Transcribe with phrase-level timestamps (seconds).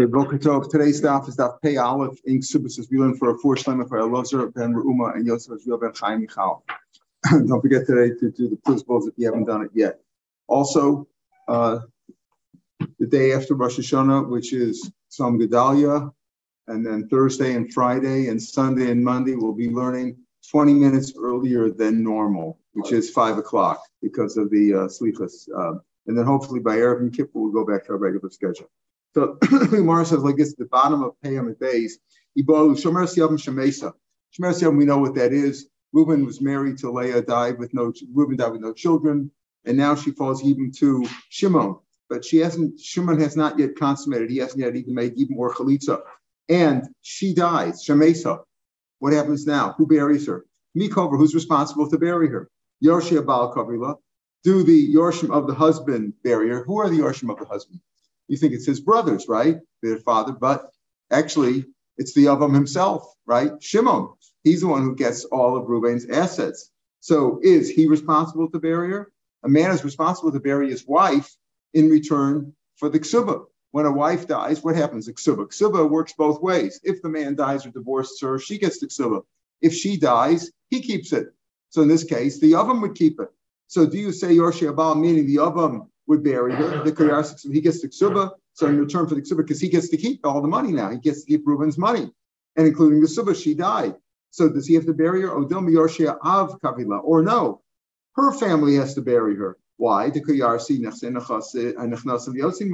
[0.00, 3.98] Today's staff is Daf Pei Aleph in Ksubas as we learn for refuah shlema for
[3.98, 6.64] Elazar ben Reuma and Yosef Israel ben Chaim Michal.
[7.30, 10.00] Don't forget today to do the principles if you haven't done it yet.
[10.46, 11.06] Also,
[11.48, 11.80] uh,
[12.98, 16.10] the day after Rosh Hashanah, which is Tzom Gedalia,
[16.66, 20.16] and then Thursday and Friday and Sunday and Monday, we'll be learning
[20.50, 25.46] 20 minutes earlier than normal, which is five o'clock because of the uh, Slichas.
[25.54, 28.70] Uh, and then hopefully by Erev and Kippur, we'll go back to our regular schedule.
[29.14, 31.98] So Gemara says like this: the bottom of Payam Bays,
[32.38, 33.92] Ibo Shomer Siyavim Shemesa.
[34.32, 35.68] Shomer Siyavim, we know what that is.
[35.92, 39.30] Reuben was married to Leah, died with no Reuben died with no children,
[39.64, 41.76] and now she falls even to Shimon.
[42.08, 42.78] But she hasn't.
[42.78, 44.30] Shimon has not yet consummated.
[44.30, 46.02] He hasn't yet even made even more chalitza,
[46.48, 47.84] and she dies.
[47.84, 48.44] Shemesa.
[49.00, 49.74] What happens now?
[49.78, 50.44] Who buries her?
[50.76, 52.48] Mikover, who's responsible to bury her?
[52.84, 53.96] Yorshia Baal Kavrila.
[54.44, 56.64] Do the Yorshim of the husband bury her?
[56.64, 57.80] Who are the Yorshim of the husband?
[58.30, 59.58] You think it's his brothers, right?
[59.82, 60.70] Their father, but
[61.10, 61.64] actually
[61.98, 63.52] it's the Yavam himself, right?
[63.60, 64.10] Shimon.
[64.44, 66.70] He's the one who gets all of Reuben's assets.
[67.00, 69.12] So is he responsible to bury her?
[69.42, 71.28] A man is responsible to bury his wife
[71.74, 73.46] in return for the ksuba.
[73.72, 75.06] When a wife dies, what happens?
[75.06, 75.48] The ksuba.
[75.48, 76.80] Ksuba works both ways.
[76.84, 79.22] If the man dies or divorces her, she gets the ksuba.
[79.60, 81.26] If she dies, he keeps it.
[81.70, 83.28] So in this case, the Yavam would keep it.
[83.66, 86.82] So do you say Yorshi Abal, meaning the Yavam would bury her.
[86.84, 87.22] The Kayar,
[87.52, 88.32] he gets the ksuba.
[88.52, 90.90] So in return for the ksuba, because he gets to keep all the money now,
[90.90, 92.12] he gets to keep Reuben's money,
[92.56, 93.94] and including the suba, she died.
[94.30, 95.30] So does he have to bury her?
[95.30, 97.62] Oh, Odil miyoshia av kavila, or no?
[98.16, 99.56] Her family has to bury her.
[99.76, 100.10] Why?
[100.10, 100.84] The Kayarsi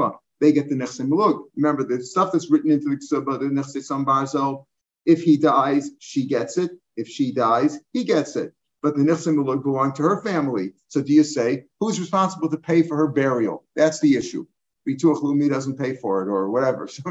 [0.01, 1.45] uh, They get the nechse mulug.
[1.55, 4.65] Remember the stuff that's written into the ksuba, the nechse sambarzel.
[5.05, 6.73] If he dies, she gets it.
[6.97, 8.56] If she dies, he gets it
[8.87, 10.73] but the Nichsim will belong to her family.
[10.87, 13.65] So do you say, who's responsible to pay for her burial?
[13.75, 14.47] That's the issue.
[14.89, 16.87] Bituach Lumi doesn't pay for it or whatever.
[16.93, 17.03] So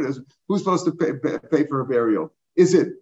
[0.48, 1.12] who's supposed to pay,
[1.52, 2.32] pay, for her burial?
[2.56, 2.94] Is it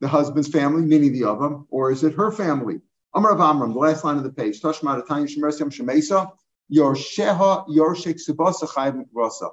[0.00, 2.80] the husband's family, meaning the Avam, or is it her family?
[3.12, 4.62] Amar of Amram, the last line of the page.
[4.62, 6.32] Tashma Atanya Shemersiam Shemesa,
[9.12, 9.48] Rasa.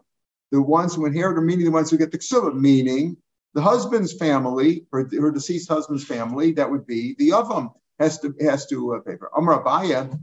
[0.54, 3.18] The ones who inherit are meaning the ones who get the ksuba, meaning
[3.56, 8.34] the husband's family, or her deceased husband's family, that would be the Avam has to
[8.42, 9.30] has to uh, pay for.
[9.36, 10.20] Amar Abaye,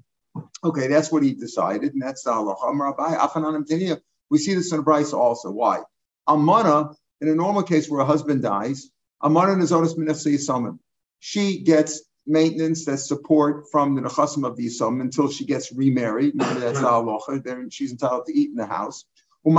[0.64, 2.70] okay, that's what he decided, and that's the halacha.
[2.70, 4.00] Amar Abaye, Afananim
[4.30, 5.50] We see this in Braisa also.
[5.50, 5.80] Why?
[6.28, 8.90] Amana, in a normal case where a husband dies,
[9.22, 10.78] Amana is onus minasei
[11.18, 16.34] She gets maintenance, that's support from the nechasim of the yisam until she gets remarried.
[16.34, 17.42] Remember, that's the halacha.
[17.42, 19.04] Then she's entitled to eat in the house.
[19.44, 19.56] And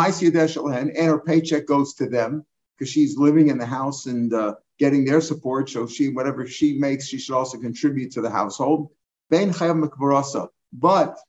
[0.97, 2.45] her paycheck goes to them
[2.77, 5.69] because she's living in the house and uh, getting their support.
[5.69, 8.89] So she, whatever she makes, she should also contribute to the household.
[9.29, 11.19] But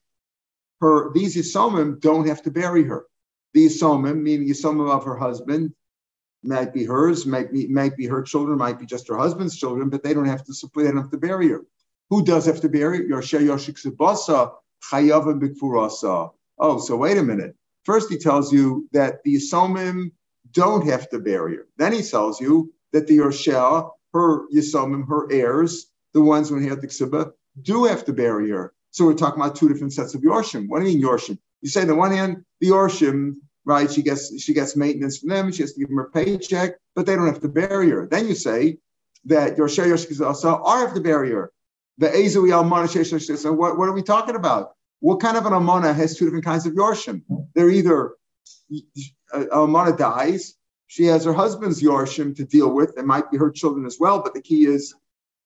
[0.80, 3.04] her these Yisomim don't have to bury her.
[3.52, 5.74] The Yisomim, meaning Yisomim of her husband,
[6.42, 9.90] might be hers, might be might be her children, might be just her husband's children,
[9.90, 11.62] but they don't have to support, they don't have to bury her.
[12.08, 13.20] Who does have to bury her?
[16.58, 17.54] Oh, so wait a minute.
[17.84, 20.12] First, he tells you that the Yisomim
[20.52, 21.66] don't have to bury her.
[21.76, 26.80] Then he tells you that the Yoshel, her Yisomim, her heirs, the ones who inherit
[26.80, 28.72] the Ksiba, do have to bury her.
[28.90, 30.68] So we're talking about two different sets of Yorshim.
[30.68, 31.38] What do you mean Yorshim?
[31.62, 35.30] You say on the one hand, the Yorshim, right, she gets she gets maintenance from
[35.30, 38.06] them, she has to give them her paycheck, but they don't have to bury her.
[38.06, 38.78] Then you say
[39.24, 41.52] that Yoshel Yorshim also are have to bury her.
[41.98, 44.72] The Ezui Almana So what, what are we talking about?
[45.00, 47.22] What kind of an Almana has two different kinds of Yorshim?
[47.54, 48.14] They're either
[49.32, 50.54] uh, Almana dies,
[50.92, 52.98] she has her husband's yorshim to deal with.
[52.98, 54.94] It might be her children as well, but the key is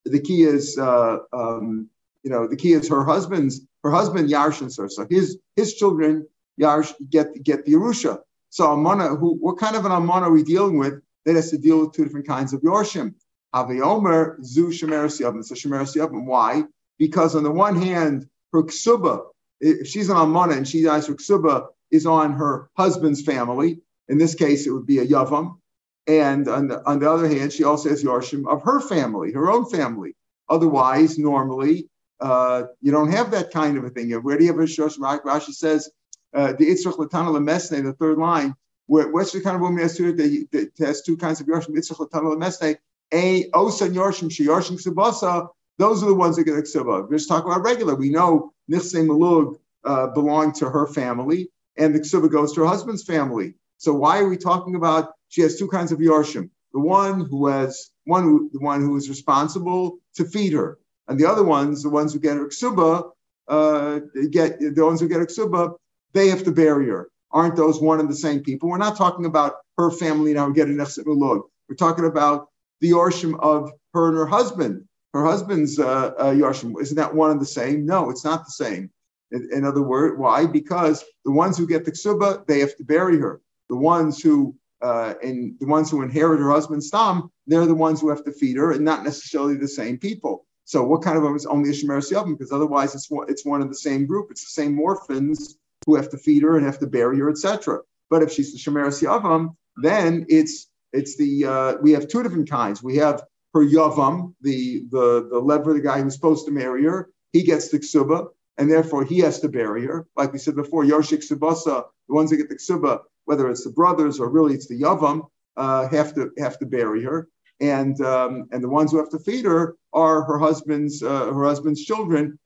[0.05, 1.89] the key is uh, um,
[2.25, 4.89] you know the key is her husband's her husband yarshin her.
[4.89, 6.27] So his his children
[6.61, 8.19] yarsh get get the yerusha.
[8.51, 11.59] So amana, who what kind of an amana are we dealing with that has to
[11.59, 13.15] deal with two different kinds of yorshim?
[13.55, 15.45] Aviomer zu shemeres yavim.
[15.45, 16.25] So shemeres yavim.
[16.25, 16.65] Why?
[16.99, 19.27] Because on the one hand, her ksuba,
[19.61, 23.81] if she's an amana and she dies, her ksuba is on her husband's family.
[24.09, 25.59] In this case, it would be a Yavam.
[26.07, 29.51] And on the, on the other hand, she also has Yorshim of her family, her
[29.51, 30.15] own family.
[30.49, 31.89] Otherwise, normally,
[32.21, 34.13] uh, you don't have that kind of a thing.
[34.13, 35.23] Where do you have a Yorshim?
[35.25, 35.91] Rashi says,
[36.33, 38.55] uh, the Itzrach Latana Lemesne, the third line,
[38.87, 41.71] what's the kind of woman has two, that has two kinds of Yorshim?
[41.71, 42.77] Itzrach Latana Lemesne,
[43.13, 45.49] a Osa Yorshim, She Yorshim Subasa,
[45.79, 47.95] those are the ones that get a We're just talking about regular.
[47.95, 52.67] We know Nichse Malug uh, belonged to her family, and the Ksuba goes to her
[52.67, 53.55] husband's family.
[53.79, 55.13] So why are we talking about?
[55.29, 56.51] She has two kinds of yorshim.
[56.73, 60.79] The one who has one, the one who is responsible to feed her,
[61.09, 63.11] and the other ones, the ones who get her ksuba,
[63.49, 64.01] uh,
[64.31, 65.75] get the ones who get a ksuba,
[66.13, 67.09] they have to bury her.
[67.33, 68.69] aren't those one and the same people?
[68.69, 71.43] We're not talking about her family now getting Nechset Mulug.
[71.69, 72.49] We're talking about
[72.81, 74.85] the Yorshim of her and her husband.
[75.13, 76.75] Her husband's uh, uh, Yorshim.
[76.81, 77.87] Isn't that one and the same?
[77.87, 78.91] No, it's not the same.
[79.33, 80.47] In, in other words, why?
[80.47, 83.41] Because the ones who get the ksuba, they have to bury her.
[83.69, 88.01] The ones who uh, and the ones who inherit her husband's stam, they're the ones
[88.01, 90.45] who have to feed her, and not necessarily the same people.
[90.65, 92.29] So, what kind of is only a shemer?
[92.37, 94.29] Because otherwise, it's one, it's one of the same group.
[94.31, 97.81] It's the same orphans who have to feed her and have to bury her, etc.
[98.11, 102.51] But if she's the shemer yavam, then it's it's the uh, we have two different
[102.51, 102.83] kinds.
[102.83, 103.23] We have
[103.55, 107.11] her yavam, the the the lever, the guy who's supposed to marry her.
[107.33, 108.29] He gets the ksuba,
[108.59, 110.07] and therefore he has to bury her.
[110.17, 113.71] Like we said before, yoshik subasa, the ones that get the ksuba, whether it's the
[113.71, 117.29] brothers or really it's the yavam, uh, have to have to bury her,
[117.61, 121.45] and um, and the ones who have to feed her are her husband's uh, her
[121.45, 122.39] husband's children.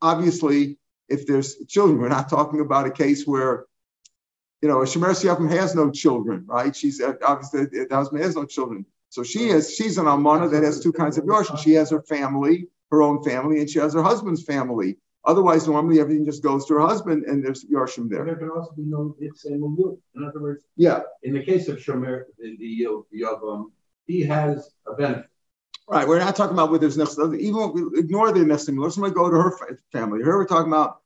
[0.00, 0.78] Obviously,
[1.08, 3.66] if there's children, we're not talking about a case where
[4.62, 6.74] you know a shemer yavam has no children, right?
[6.74, 10.62] She's uh, obviously the husband has no children, so she is she's an almana that
[10.62, 11.58] has two kinds of yorshim.
[11.58, 14.98] She has her family, her own family, and she has her husband's family.
[15.28, 18.24] Otherwise, normally everything just goes to her husband, and there's Yarshim there.
[18.24, 21.02] There can also be no it's a In other words, yeah.
[21.22, 22.56] In the case of Shomer, the
[23.12, 23.66] the Yavam,
[24.06, 25.26] he has a benefit.
[25.86, 26.08] Right.
[26.08, 27.18] We're not talking about whether there's next.
[27.18, 30.22] Even if we ignore the next Let's go to her family.
[30.22, 31.02] Here we're talking about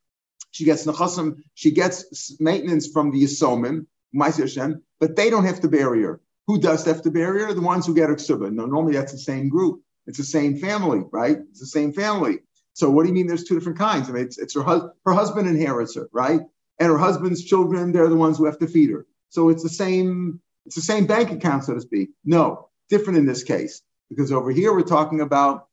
[0.52, 1.42] she gets nechasim.
[1.54, 3.86] She gets maintenance from the Yisomim,
[4.16, 6.20] Hashem, but they don't have to bury her.
[6.46, 7.54] Who does have to bury her?
[7.54, 8.52] The ones who get her ksuba.
[8.52, 9.82] No, normally that's the same group.
[10.06, 11.38] It's the same family, right?
[11.50, 12.40] It's the same family.
[12.74, 14.08] So what do you mean there's two different kinds?
[14.08, 16.40] I mean, it's, it's her, hus- her husband inherits her, right?
[16.78, 19.06] And her husband's children, they're the ones who have to feed her.
[19.28, 22.10] So it's the same, it's the same bank account, so to speak.
[22.24, 25.68] No, different in this case, because over here we're talking about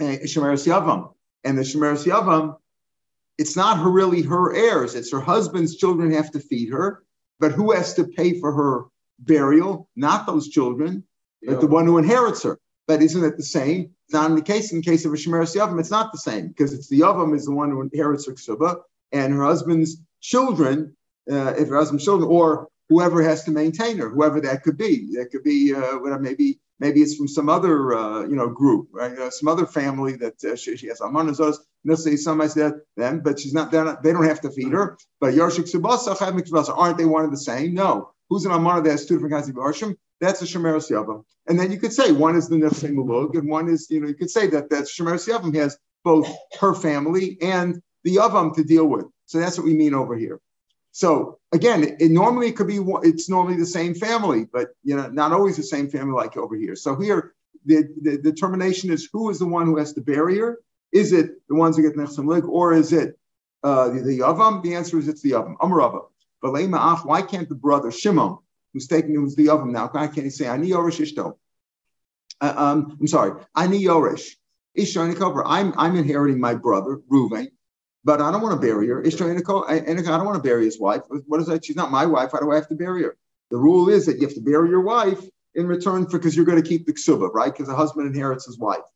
[0.00, 1.12] uh, Shemeres Yavam.
[1.44, 2.56] And the Shemeres Yavam,
[3.38, 7.02] it's not her really her heirs, it's her husband's children have to feed her.
[7.38, 8.84] But who has to pay for her
[9.18, 9.88] burial?
[9.94, 11.04] Not those children,
[11.42, 11.52] yeah.
[11.52, 12.58] but the one who inherits her.
[12.86, 13.90] But isn't it the same?
[14.12, 14.72] Not in the case.
[14.72, 17.34] In the case of a Shemeres Yavam, it's not the same because it's the Yavam
[17.34, 18.80] is the one who inherits her ksuba,
[19.12, 20.96] and her husband's children,
[21.30, 25.16] uh, if her husband's children, or whoever has to maintain her, whoever that could be.
[25.16, 28.88] That could be uh, whatever, maybe maybe it's from some other uh, you know group,
[28.92, 29.18] right?
[29.18, 31.56] Uh, some other family that uh, she, she has amanazos.
[31.84, 34.02] They'll say somebody said them, but she's not, not.
[34.02, 34.98] They don't have to feed her.
[35.20, 37.74] But Yarshik Subasa, aren't they one of the same?
[37.74, 38.10] No.
[38.28, 39.96] Who's an amana that has two different kinds of Yarshim?
[40.20, 41.24] That's a Shemeres Yavam.
[41.48, 44.08] And then you could say one is the Nefse Mulug, and one is, you know,
[44.08, 46.28] you could say that that Shemeres Yavam has both
[46.60, 49.06] her family and the Yavam to deal with.
[49.26, 50.40] So that's what we mean over here.
[50.92, 55.32] So again, it, normally could be it's normally the same family, but you know, not
[55.32, 56.74] always the same family like over here.
[56.74, 57.34] So here,
[57.66, 60.60] the, the determination is who is the one who has to bury her.
[60.92, 63.18] Is it the ones who get nechsam lig, or is it
[63.62, 64.62] uh, the, the yavam?
[64.62, 65.56] The answer is it's the yavam.
[65.58, 66.06] Amarava.
[66.40, 68.38] But why can't the brother Shimon,
[68.76, 71.36] who's taking who's the yavam now, why can't say ani yorish ishto?
[72.40, 74.36] Uh, um, I'm sorry, ani yorish.
[74.78, 77.48] Ishto I'm I'm inheriting my brother Ruvain
[78.06, 79.04] but I don't want to bury her.
[79.04, 81.02] I don't want to bury his wife.
[81.26, 81.64] What is that?
[81.64, 82.32] She's not my wife.
[82.32, 83.16] Why do I have to bury her?
[83.50, 85.20] The rule is that you have to bury your wife
[85.56, 87.52] in return for because you're going to keep the ksuba, right?
[87.52, 88.86] Because the husband inherits his wife.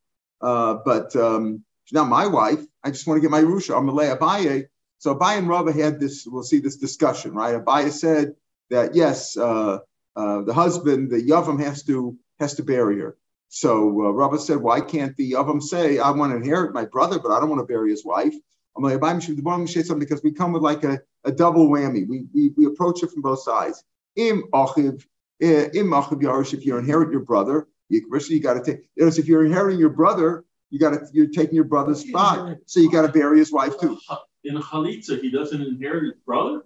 [0.41, 2.61] Uh, but um, she's not my wife.
[2.85, 3.77] I just want to get my rusha.
[3.77, 4.67] I'm Malay Abaye.
[4.99, 6.25] So Abaye and Rava had this.
[6.25, 7.57] We'll see this discussion, right?
[7.57, 8.37] Abaye said
[8.71, 9.79] that yes, uh,
[10.17, 13.17] uh, the husband, the yavam, has to has to bury her.
[13.49, 17.19] So uh, Rava said, why can't the yavam say, I want to inherit my brother,
[17.19, 18.35] but I don't want to bury his wife?
[18.77, 22.09] I'm like, because we come with like a, a double whammy.
[22.09, 23.83] We, we, we approach it from both sides.
[24.17, 25.05] Im achiv,
[25.43, 29.27] eh, im achiv yarish, if you inherit your brother, you, you got to take, if
[29.27, 32.57] you're inheriting your brother, you got to, you're taking your brother's spot.
[32.67, 33.99] So you got to bury his wife too.
[34.45, 36.63] In a chalitza, he doesn't inherit his brother?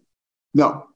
[0.53, 0.87] No.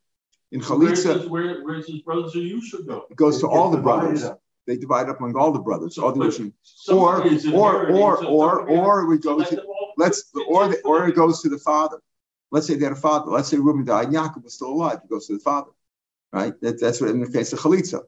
[0.51, 3.07] In chalitza, where, where's his brothers or you should go?
[3.11, 4.25] It goes to all the brothers.
[4.67, 6.53] They divide up among all the brothers, all the
[6.93, 9.63] or, or, or, or, or we go to
[9.97, 11.99] let's or the, or it goes to the father.
[12.51, 13.31] Let's say they had a father.
[13.31, 15.01] Let's say Reuben died, and Yaakov was still alive.
[15.05, 15.71] It goes to the father,
[16.33, 16.53] right?
[16.61, 18.03] That, that's what in the case of chalitza,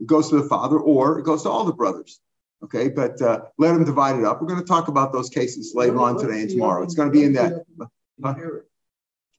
[0.00, 2.20] it goes to the father, or it goes to all the brothers.
[2.62, 4.40] Okay, but uh, let them divide it up.
[4.40, 6.82] We're going to talk about those cases later on today and tomorrow.
[6.82, 7.64] It's going to be in that.
[8.24, 8.34] Huh?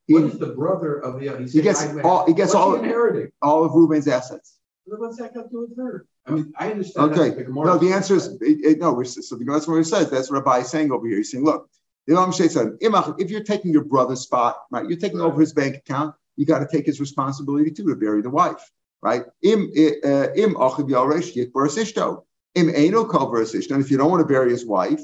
[0.07, 1.37] What is the brother of the?
[1.37, 2.25] He, he gets all.
[2.25, 2.77] He gets all.
[3.41, 4.57] All of Reuben's assets.
[4.85, 6.05] What's that got to her?
[6.25, 7.11] I mean, I understand.
[7.11, 7.43] Okay.
[7.49, 9.03] No, the answer is it, it, no.
[9.03, 10.09] So the, that's what he says.
[10.09, 11.17] That's what Rabbi is saying over here.
[11.17, 11.69] He's saying, look,
[12.05, 15.25] the if you're taking your brother's spot, right, you're taking right.
[15.25, 18.71] over his bank account, you got to take his responsibility too to bury the wife,
[19.01, 19.23] right?
[19.43, 20.55] Im uh, im
[22.55, 22.69] Im
[23.71, 25.01] And if you don't want to bury his wife,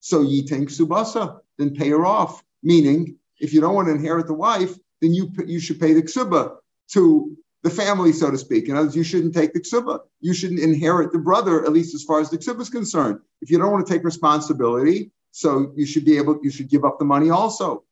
[0.00, 2.42] so ye subasa, then pay her off.
[2.62, 6.02] Meaning, if you don't want to inherit the wife, then you you should pay the
[6.02, 6.56] ksuba.
[6.92, 8.68] to the family, so to speak.
[8.68, 10.00] In other words, you shouldn't take the ksuba.
[10.20, 13.20] You shouldn't inherit the brother, at least as far as the ksuba is concerned.
[13.42, 16.84] If you don't want to take responsibility, so you should be able, you should give
[16.84, 17.84] up the money also.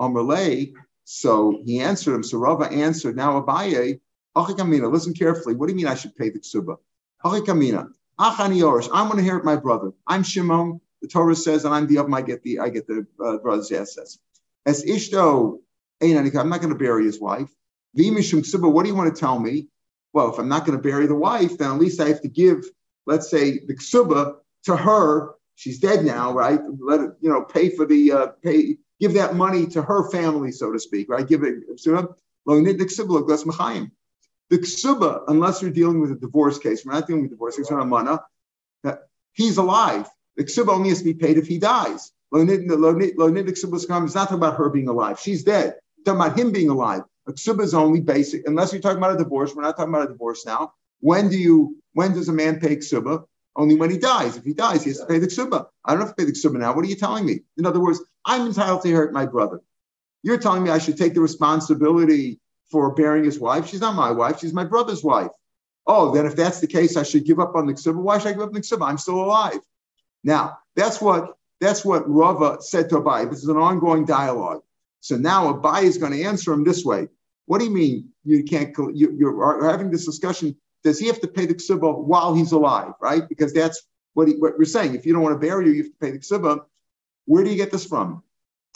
[0.00, 0.72] Amalei,
[1.04, 2.22] so he answered him.
[2.22, 4.00] So Rava answered, now Abaye,
[4.36, 5.54] Achikamina, listen carefully.
[5.54, 6.76] What do you mean I should pay the ksuba?
[7.24, 7.88] Achikamina,
[8.20, 9.92] Achani Yorish, I'm going to inherit my brother.
[10.06, 10.80] I'm Shimon.
[11.02, 13.70] The Torah says, and I'm the of I get the I get the uh, brother's
[13.72, 14.18] assets.
[14.66, 15.58] As Ishto,
[16.02, 17.48] I'm not going to bury his wife.
[17.96, 19.68] Vimishum ksuba, what do you want to tell me?
[20.12, 22.28] Well, if I'm not going to bury the wife, then at least I have to
[22.28, 22.64] give,
[23.06, 25.34] let's say, the ksuba to her.
[25.54, 26.60] She's dead now, right?
[26.78, 30.70] Let you know, pay for the uh, pay, give that money to her family, so
[30.72, 31.26] to speak, right?
[31.26, 31.66] Give it
[34.48, 37.70] the ksuba, unless we're dealing with a divorce case, we're not dealing with divorce case,
[37.70, 38.20] mana,
[39.32, 40.08] he's alive.
[40.36, 42.12] The ksuba only has to be paid if he dies.
[42.32, 45.20] It's not about her being alive.
[45.20, 45.74] She's dead.
[45.98, 47.02] It's about him being alive.
[47.28, 49.54] A ksuba is only basic, unless you're talking about a divorce.
[49.54, 50.72] We're not talking about a divorce now.
[51.00, 51.76] When do you?
[51.92, 53.24] When does a man pay ksuba?
[53.56, 54.36] Only when he dies.
[54.36, 55.66] If he dies, he has to pay the ksuba.
[55.84, 56.74] I don't have to pay the ksuba now.
[56.74, 57.40] What are you telling me?
[57.56, 59.60] In other words, I'm entitled to hurt my brother.
[60.22, 62.38] You're telling me I should take the responsibility
[62.70, 63.68] for bearing his wife.
[63.68, 64.40] She's not my wife.
[64.40, 65.30] She's my brother's wife.
[65.86, 67.96] Oh, then if that's the case, I should give up on the ksuba.
[67.96, 68.88] Why should I give up on the ksuba?
[68.88, 69.60] I'm still alive.
[70.22, 73.30] Now, that's what that's what Rava said to Abaye.
[73.30, 74.62] This is an ongoing dialogue.
[75.00, 77.08] So now Abaye is going to answer him this way.
[77.46, 78.74] What do you mean you can't?
[78.94, 80.56] You, are having this discussion.
[80.82, 82.92] Does he have to pay the ksuba while he's alive?
[83.00, 83.28] Right?
[83.28, 83.82] Because that's
[84.14, 84.94] what, he, what we're saying.
[84.94, 86.64] If you don't want to bury you, you have to pay the ksuba.
[87.24, 88.22] Where do you get this from?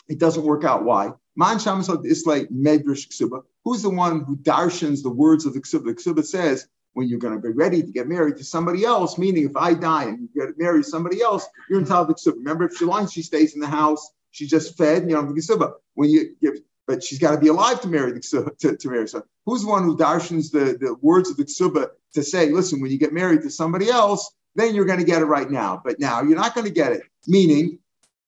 [0.09, 0.85] It doesn't work out.
[0.85, 1.13] Why?
[1.37, 3.43] Man Shamisot Islay Medrash Ksuba.
[3.65, 5.85] Who's the one who darshans the words of the Ksuba?
[5.85, 9.17] The Ksuba says, when you're going to be ready to get married to somebody else,
[9.19, 12.37] meaning if I die and you get married to somebody else, you're entitled to Ksuba.
[12.37, 15.75] Remember, if she long she stays in the house, she's just fed, you know, the.
[15.95, 16.55] When you give,
[16.87, 19.07] but she's got to be alive to marry the ksuba, to, to marry.
[19.07, 22.81] So who's the one who darshans the, the words of the ksuba to say, listen,
[22.81, 25.81] when you get married to somebody else, then you're going to get it right now.
[25.85, 27.03] But now you're not going to get it.
[27.29, 27.79] Meaning,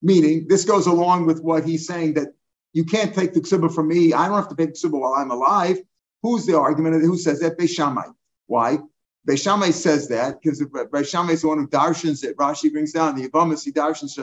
[0.01, 2.29] meaning this goes along with what he's saying that
[2.73, 4.13] you can't take the ksuba from me.
[4.13, 5.79] I don't have to pay the ksuba while I'm alive.
[6.23, 7.03] Who's the argument?
[7.03, 7.59] Who says that?
[7.59, 8.15] Beishamai.
[8.53, 8.79] Why?
[9.27, 13.27] Beishamai says that because Beishamai is the one who darshans that Rashi brings down the
[13.27, 13.65] Yavamas.
[13.65, 14.19] He darshans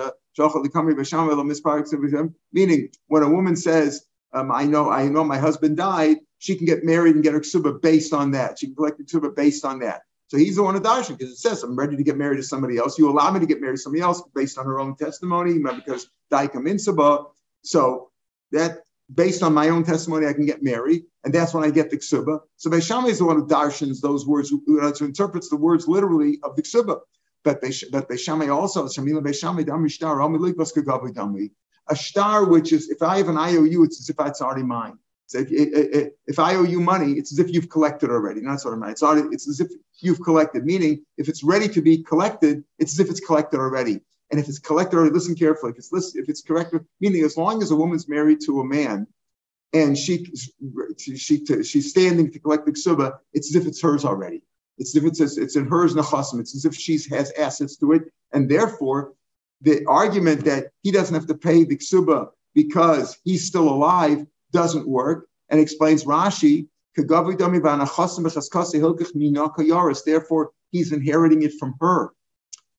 [2.52, 6.68] meaning when a woman says um, I know I know my husband died, she can
[6.68, 8.60] get married and get her ksuba based on that.
[8.60, 10.02] She can collect the ksuba based on that.
[10.28, 12.44] So he's the one of darshan because it says, I'm ready to get married to
[12.44, 13.00] somebody else.
[13.00, 16.08] You allow me to get married to somebody else based on her own testimony, because
[16.32, 17.32] daika minsaba.
[17.64, 18.12] So
[18.52, 18.84] that
[19.14, 21.98] based on my own testimony, I can get married, and that's when I get the
[21.98, 22.40] ksuba.
[22.58, 26.40] So Beisham is the one who darshans those words, who, who interprets the words literally
[26.44, 27.02] of the ksuba.
[27.44, 30.18] But Beishamai also, Shamila Beishamai Damishtar,
[31.14, 31.50] Dami
[31.90, 34.98] a star, which is if I have an IOU, it's as if it's already mine.
[35.26, 38.42] So if, if, if I owe you money, it's as if you've collected already.
[38.42, 38.92] Not sort of money.
[38.92, 40.66] It's already, it's as if you've collected.
[40.66, 44.02] Meaning, if it's ready to be collected, it's as if it's collected already.
[44.32, 45.72] And if it's collected already, listen carefully.
[45.72, 49.08] If it's if it's collected, meaning as long as a woman's married to a man,
[49.74, 50.26] and she
[50.98, 54.42] she, she she's standing to collect the ksuba, it's as if it's hers already.
[54.78, 56.40] It's as if it's it's in hers nachasim.
[56.40, 59.14] It's as if she has assets to it, and therefore
[59.62, 64.88] the argument that he doesn't have to pay the ksuba because he's still alive doesn't
[64.88, 66.68] work and explains Rashi,
[70.06, 72.10] therefore he's inheriting it from her.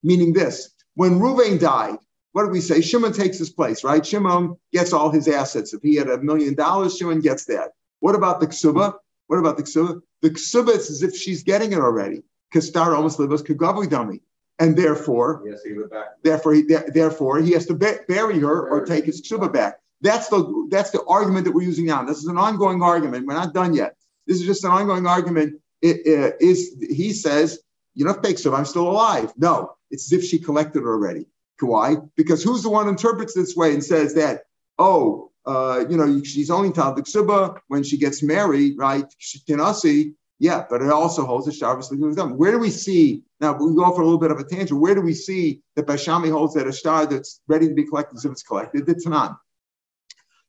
[0.02, 1.98] Meaning this, when Ruvain died,
[2.32, 2.80] what do we say?
[2.80, 4.04] Shimon takes his place, right?
[4.04, 5.74] Shimon gets all his assets.
[5.74, 7.70] If he had a million dollars, Shimon gets that.
[8.00, 8.94] What about the ksuba?
[9.26, 10.00] What about the ksuba?
[10.22, 12.22] The ksuba is as if she's getting it already.
[12.54, 14.20] Kastar almost livas kagavli dummy
[14.60, 15.74] and therefore, yes, he
[16.22, 19.80] therefore, he, therefore, he has to bury her or take his ksuba back.
[20.02, 22.04] That's the that's the argument that we're using now.
[22.04, 23.26] This is an ongoing argument.
[23.26, 23.96] We're not done yet.
[24.26, 25.60] This is just an ongoing argument.
[25.82, 27.60] It, it is he says,
[27.94, 28.58] you know, take ksuba.
[28.58, 29.32] I'm still alive.
[29.36, 31.26] No, it's as if she collected already.
[31.60, 31.96] Why?
[32.16, 34.42] Because who's the one who interprets this way and says that,
[34.78, 39.04] oh, uh, you know, she's only to ksuba when she gets married, right?
[39.48, 42.38] Kinasi, yeah, but it also holds that Shabbos done.
[42.38, 43.52] Where do we see now?
[43.52, 44.80] We go for a little bit of a tangent.
[44.80, 48.16] Where do we see that Bashami holds that a star that's ready to be collected
[48.16, 48.88] as if it's collected?
[48.88, 49.38] It's not.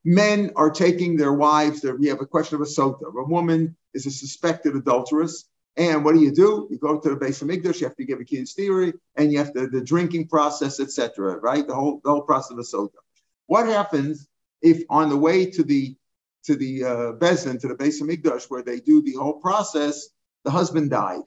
[0.06, 1.86] Men are taking their wives.
[2.00, 3.03] we have a question of a sota.
[3.03, 6.68] A woman is a suspected adulteress, and what do you do?
[6.70, 7.80] You go to the base of Migdash.
[7.80, 11.38] You have to give a kid's theory, and you have to the drinking process, etc.
[11.38, 13.00] Right, the whole the whole process of a sota.
[13.48, 14.28] What happens
[14.62, 15.96] if on the way to the
[16.44, 20.10] to the uh, Bezin, to the base of Migdash, where they do the whole process,
[20.44, 21.22] the husband died.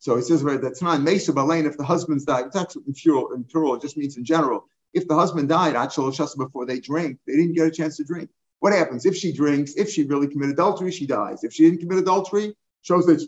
[0.00, 2.46] So it says right, that's not Mesa Balain if the husband's died.
[2.46, 4.64] It's actually in plural, in plural, it just means in general.
[4.94, 8.30] If the husband died, actually before they drink, they didn't get a chance to drink.
[8.60, 9.74] What happens if she drinks?
[9.74, 11.44] If she really committed adultery, she dies.
[11.44, 13.26] If she didn't commit adultery, shows that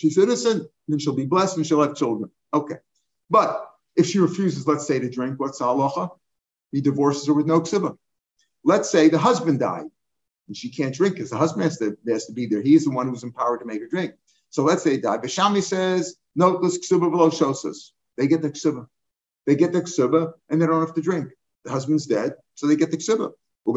[0.00, 2.30] she's innocent, then she'll be blessed and she'll have children.
[2.54, 2.76] Okay.
[3.28, 6.10] But if she refuses, let's say, to drink, what's the halacha?
[6.72, 7.98] He divorces her with no ksiba.
[8.64, 9.84] Let's say the husband died
[10.46, 12.62] and she can't drink because the husband has to, has to be there.
[12.62, 14.14] He's the one who's empowered to make her drink.
[14.48, 15.18] So let's say die.
[15.18, 17.90] Bashami says, no, this ksuba below shosas.
[18.16, 18.86] They get the ksuba.
[19.46, 21.30] They get the ksuba and they don't have to drink.
[21.64, 23.32] The husband's dead, so they get the ksuba.
[23.66, 23.76] Oh,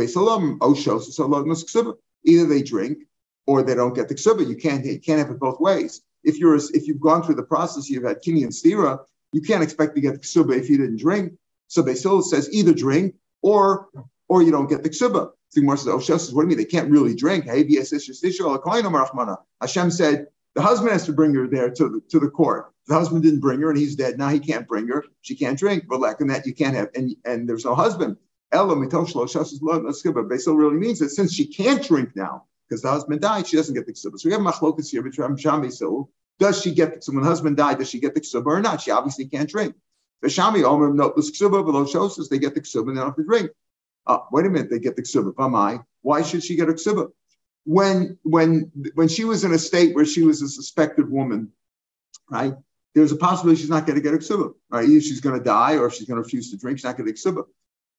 [2.26, 3.00] Either they drink
[3.46, 4.48] or they don't get the ksuba.
[4.48, 6.02] You can't, you can't have it both ways.
[6.24, 9.00] If you're if you've gone through the process, you've had kini and stira,
[9.32, 11.34] you can't expect to get the ksuba if you didn't drink.
[11.68, 13.88] So Basil says either drink or
[14.28, 15.32] or you don't get the ksuba.
[15.56, 16.58] Sigmar says, oh, says, what do you mean?
[16.58, 17.46] They can't really drink.
[17.46, 22.72] Hashem said, the husband has to bring her there to the, to the court.
[22.88, 24.18] The husband didn't bring her and he's dead.
[24.18, 25.06] Now he can't bring her.
[25.22, 25.86] She can't drink.
[25.88, 28.18] But like that, you can't have, and, and there's no husband.
[28.52, 33.56] Ella Basil really means that since she can't drink now, because the husband died, she
[33.56, 34.20] doesn't get the ksuba.
[34.20, 36.10] So we have machlokas here between Shami Basil.
[36.40, 38.62] Does she get, the so when the husband died, does she get the ksuba or
[38.62, 38.82] not?
[38.82, 39.76] She obviously can't drink.
[40.22, 43.10] The Shami Omer, no, the ksuba below shows they get the ksuba and they don't
[43.10, 43.52] have to drink.
[44.08, 45.34] Uh, wait a minute, they get the ksuba.
[45.40, 45.80] Am I?
[46.02, 47.12] Why should she get a ksuba?
[47.66, 51.52] when when when she was in a state where she was a suspected woman,
[52.30, 52.56] right?
[52.94, 54.88] There's a possibility she's not going to get a ksuba, right?
[54.88, 56.78] Either she's going to die or she's going to refuse to drink.
[56.78, 57.46] She's not going to get ksuba.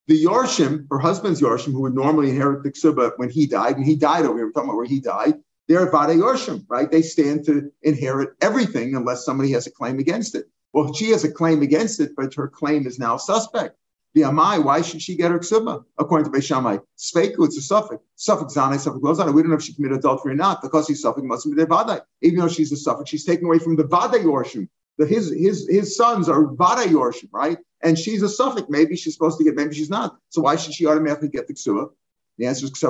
[0.07, 3.87] The Yorshim, her husband's Yorshim, who would normally inherit the ksuba when he died, and
[3.87, 5.35] he died over here, we're talking about where he died,
[5.67, 6.91] they're Vade Yorshim, right?
[6.91, 10.47] They stand to inherit everything unless somebody has a claim against it.
[10.75, 13.77] Well, she has a claim against it, but her claim is now suspect.
[14.15, 15.85] The Amai, why should she get her ksuba?
[15.99, 18.03] According to Beishamai, Sveiku, it's a suffix.
[18.15, 19.35] Suffix zane, suffix lozane.
[19.35, 22.01] We don't know if she committed adultery or not because he's suffix must be vadai.
[22.23, 24.69] Even though she's a suffix, she's taken away from the vadai yorshim.
[24.99, 27.59] The, his his his sons are vadai yorshim, right?
[27.85, 28.67] And she's a suffix.
[28.69, 30.17] Maybe she's supposed to get, maybe she's not.
[30.31, 31.91] So why should she automatically get the ksuba?
[32.39, 32.83] The answer is because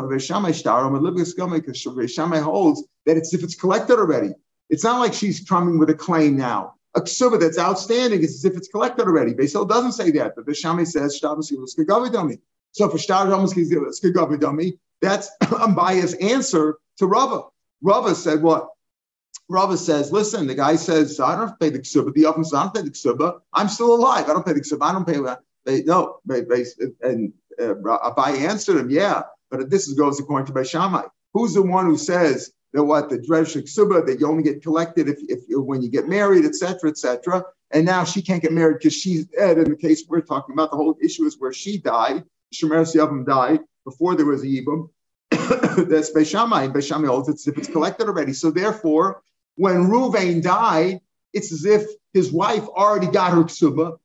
[1.97, 4.31] Beishamai holds that it's if it's collected already.
[4.71, 8.45] It's not like she's coming with a claim now a ksuba that's outstanding is as
[8.45, 9.35] if it's collected already.
[9.35, 11.21] Beisel doesn't say that, but the Shami says.
[12.73, 12.99] So for
[14.37, 17.43] dummy, that's unbiased answer to Rava.
[17.83, 18.69] Rava said what?
[19.49, 22.15] Rava says, listen, the guy says, I don't have to pay the ksuba.
[22.15, 23.41] The officer, I don't pay the ksuba.
[23.53, 24.25] I'm still alive.
[24.29, 24.83] I don't pay the ksuba.
[24.83, 25.21] I don't pay.
[25.67, 31.09] They, no, and uh, Abaye answered him, yeah, but this goes according to Beishamai.
[31.33, 35.09] Who's the one who says that what the Dreshik ksuba that you only get collected
[35.09, 37.45] if, if when you get married, etc., etc.
[37.71, 39.59] And now she can't get married because she's dead.
[39.59, 42.25] In the case we're talking about, the whole issue is where she died.
[42.55, 44.89] Shemer Yavim died before there was a Yibum.
[45.89, 46.65] That's Beishamai.
[46.65, 48.33] And Beishamai holds it's if it's collected already.
[48.33, 49.23] So therefore,
[49.57, 51.01] when Ruvain died,
[51.33, 53.99] it's as if his wife already got her ksuba,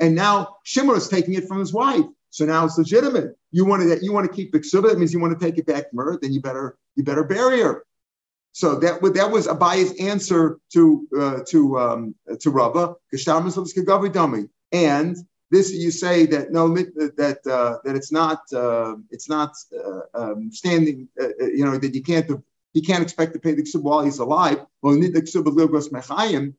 [0.00, 2.06] and now Shimmer is taking it from his wife.
[2.30, 3.36] So now it's legitimate.
[3.50, 4.88] You want to you want to keep the ksuba.
[4.88, 6.18] That means you want to take it back from her.
[6.20, 7.84] Then you better you better bury her.
[8.52, 12.94] So that that was Abaye's answer to uh, to um, to Rava.
[14.72, 15.16] And
[15.52, 20.50] this you say that no that uh, that it's not uh, it's not uh, um,
[20.50, 21.08] standing.
[21.20, 22.28] Uh, uh, you know that you can't
[22.72, 24.60] he can't expect to pay the ksuba while he's alive.
[24.80, 26.54] Well, the ksuba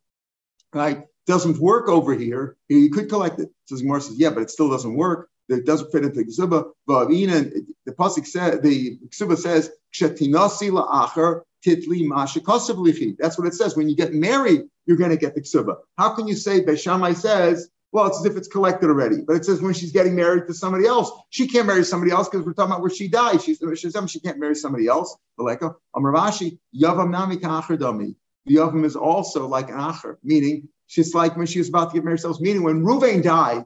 [0.73, 2.55] right doesn't work over here.
[2.69, 3.49] You could collect it.
[3.65, 6.71] So Gemara says, yeah, but it still doesn't work that doesn't fit into Gzuba.
[6.87, 13.15] The pasuk says the Gzuba says kshetinasi la'acher titli lichi.
[13.17, 13.75] That's what it says.
[13.75, 15.77] When you get married, you're going to get the Gzuba.
[15.97, 17.69] How can you say Beishamai says?
[17.93, 20.53] Well, it's as if it's collected already, but it says when she's getting married to
[20.53, 23.41] somebody else, she can't marry somebody else because we're talking about where she died.
[23.41, 23.61] She's
[24.07, 25.15] she can't marry somebody else.
[25.39, 28.15] Amravashi, Yavam Nami Dami.
[28.45, 31.95] The Yavam is also like an Acher, meaning she's like when she was about to
[31.95, 32.19] get married.
[32.41, 33.65] Meaning when Ruvain died,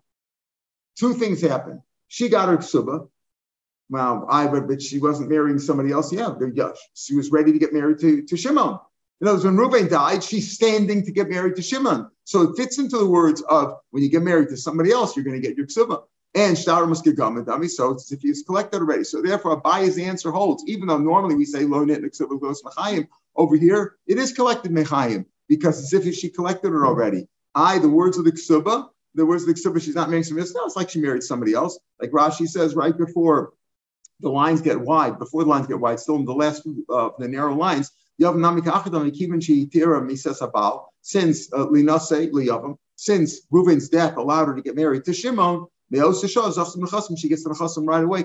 [0.98, 1.82] Two things happened.
[2.08, 3.08] She got her ksuba.
[3.90, 6.12] Well, I but she wasn't marrying somebody else.
[6.12, 6.36] Yeah,
[6.94, 8.80] she was ready to get married to, to Shimon.
[9.20, 12.10] In other words, when Reuben died, she's standing to get married to Shimon.
[12.24, 15.26] So it fits into the words of when you get married to somebody else, you're
[15.26, 16.04] going to get your ksuba.
[16.36, 19.04] And shtar must get dummy, so it's as if he's collected already.
[19.04, 23.08] So therefore, Abaye's answer holds, even though normally we say lo nit ksuba goes mechayim.
[23.36, 27.28] Over here, it is collected mechayim because it's if she collected it already.
[27.56, 30.44] I, the words of the ksuba, the words of the Ksubah, she's not marrying somebody
[30.44, 30.54] else.
[30.54, 31.80] No, it's like she married somebody else.
[32.00, 33.54] Like Rashi says right before
[34.20, 37.28] the lines get wide, before the lines get wide, still in the last uh, the
[37.28, 37.92] narrow lines,
[41.02, 47.44] since uh, linase since Reuven's death allowed her to get married to Shimon, she gets
[47.44, 48.24] the chasim right away.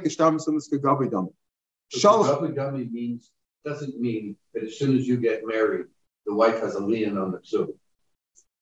[2.55, 3.31] Gabri means
[3.65, 5.87] doesn't mean that as soon as you get married,
[6.27, 7.75] the wife has a lien on the ksubah.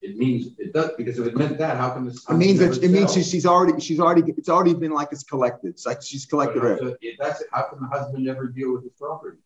[0.03, 2.25] It means, it does, because if it meant that, how come this?
[2.29, 5.69] It means that, it means she's already, she's already, it's already been like it's collected.
[5.69, 6.99] It's like she's collected it.
[7.03, 9.37] If that's, how can the husband never deal with his property?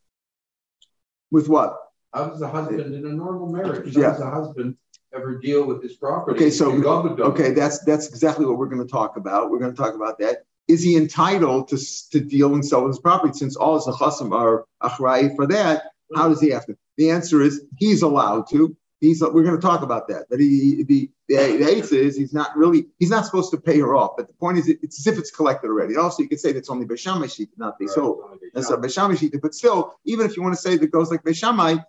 [1.35, 1.77] With what?
[2.13, 4.05] How does the husband in a normal marriage, Yeah.
[4.05, 4.77] how does the husband
[5.13, 6.37] ever deal with his property?
[6.37, 7.25] Okay, so- And God would do.
[7.25, 9.51] Okay, that's, that's exactly what we're gonna talk about.
[9.51, 10.45] We're gonna talk about that.
[10.69, 11.79] Is he entitled to,
[12.13, 15.91] to deal and sell his property since all his chasim are achrai for that?
[16.15, 16.77] How does he have to?
[16.99, 18.77] The answer is he's allowed to.
[19.01, 20.27] He's, we're gonna talk about that.
[20.31, 23.79] But he, the, the, the answer is he's not really, he's not supposed to pay
[23.81, 24.13] her off.
[24.17, 25.97] But the point is, it- it's as if it's collected already.
[25.97, 28.19] Also, you could say that's only Beishamai sheet, not Right, Beisol.
[28.43, 29.35] it's That's a Beishamai sheet.
[29.41, 31.85] But still, even if you want to say that goes like Beishamai,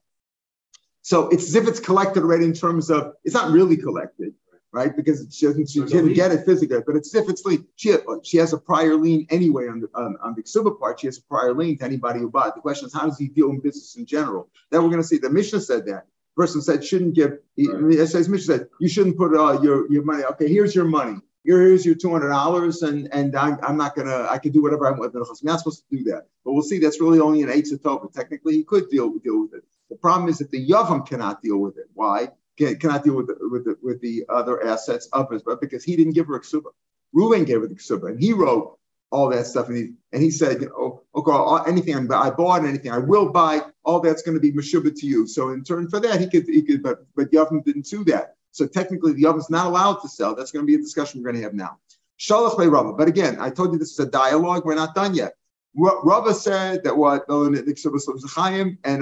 [1.02, 4.34] so it's as if it's collected already in terms of, it's not really collected,
[4.72, 4.96] right?
[4.96, 7.68] Because she doesn't, she didn't get it physically, but it's as if it's lien.
[7.76, 11.00] She, she has a prior lien anyway on the, on, on the Ksuba part.
[11.02, 12.56] She has a prior lien to anybody who bought.
[12.56, 14.50] The question is, how does he deal in business in general?
[14.72, 16.08] Then we're going to see the Mishnah said that.
[16.36, 17.38] Person said shouldn't give.
[17.58, 18.08] Right.
[18.08, 20.24] says Mishnah said you shouldn't put uh, your your money.
[20.24, 21.20] Okay, here's your money.
[21.46, 24.28] Here, here's your two hundred dollars, and and I'm, I'm not gonna.
[24.30, 25.14] I can do whatever I want.
[25.14, 25.20] with it.
[25.20, 26.28] I'm not supposed to do that.
[26.44, 26.80] But we'll see.
[26.80, 28.02] That's really only an eight to twelve.
[28.02, 29.64] But technically, he could deal deal with it.
[29.90, 31.86] The problem is that the yavam cannot deal with it.
[31.94, 32.30] Why?
[32.58, 35.84] Can, cannot deal with the, with the, with the other assets of his, but because
[35.84, 36.72] he didn't give her a ksuba.
[37.14, 38.80] Ruben gave her the ksuba, and he wrote
[39.12, 42.92] all that stuff, and he and he said, you know, okay, anything I bought, anything
[42.92, 45.28] I will buy, all that's going to be meshubah to you.
[45.28, 48.36] So in turn for that, he could he could, but but Yavam didn't do that.
[48.52, 50.36] So technically, the oven's not allowed to sell.
[50.36, 51.78] That's going to be a discussion we're going to have now.
[52.20, 52.94] Shalach by Rava.
[52.94, 54.64] But again, I told you this is a dialogue.
[54.66, 55.34] We're not done yet.
[55.76, 57.56] Ra- Rava said that what and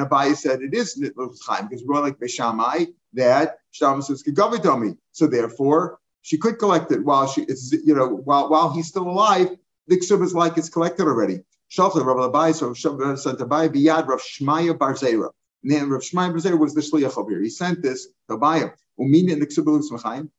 [0.01, 4.97] Abaye said it is because we're like Beshamai that Shama says Gavitomi.
[5.11, 9.07] So therefore, she could collect it while she is, you know while while he's still
[9.07, 9.49] alive.
[9.87, 11.41] The ksuba is like it's collected already.
[11.71, 15.29] Shalach Rav Abaye so Shalach sent Abaye biyad Rav Shmaya Barzera.
[15.63, 17.41] And then Rav Shmaya Barzera was the shliach over here.
[17.41, 18.73] He sent this to Abaye.
[18.99, 20.29] Umin in the l'smachaim.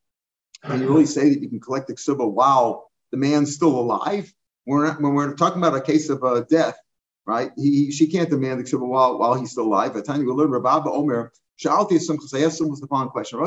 [0.63, 4.33] Can you really say that you can collect the ksuba while the man's still alive?
[4.67, 6.79] We're not, when we're talking about a case of uh, death,
[7.27, 7.53] right?
[7.57, 9.95] He, she can't demand the ksuba while, while he's still alive.
[9.97, 13.41] At time we learn Rabba Omer, Sha'alti Yisum Chasayasum was the following question.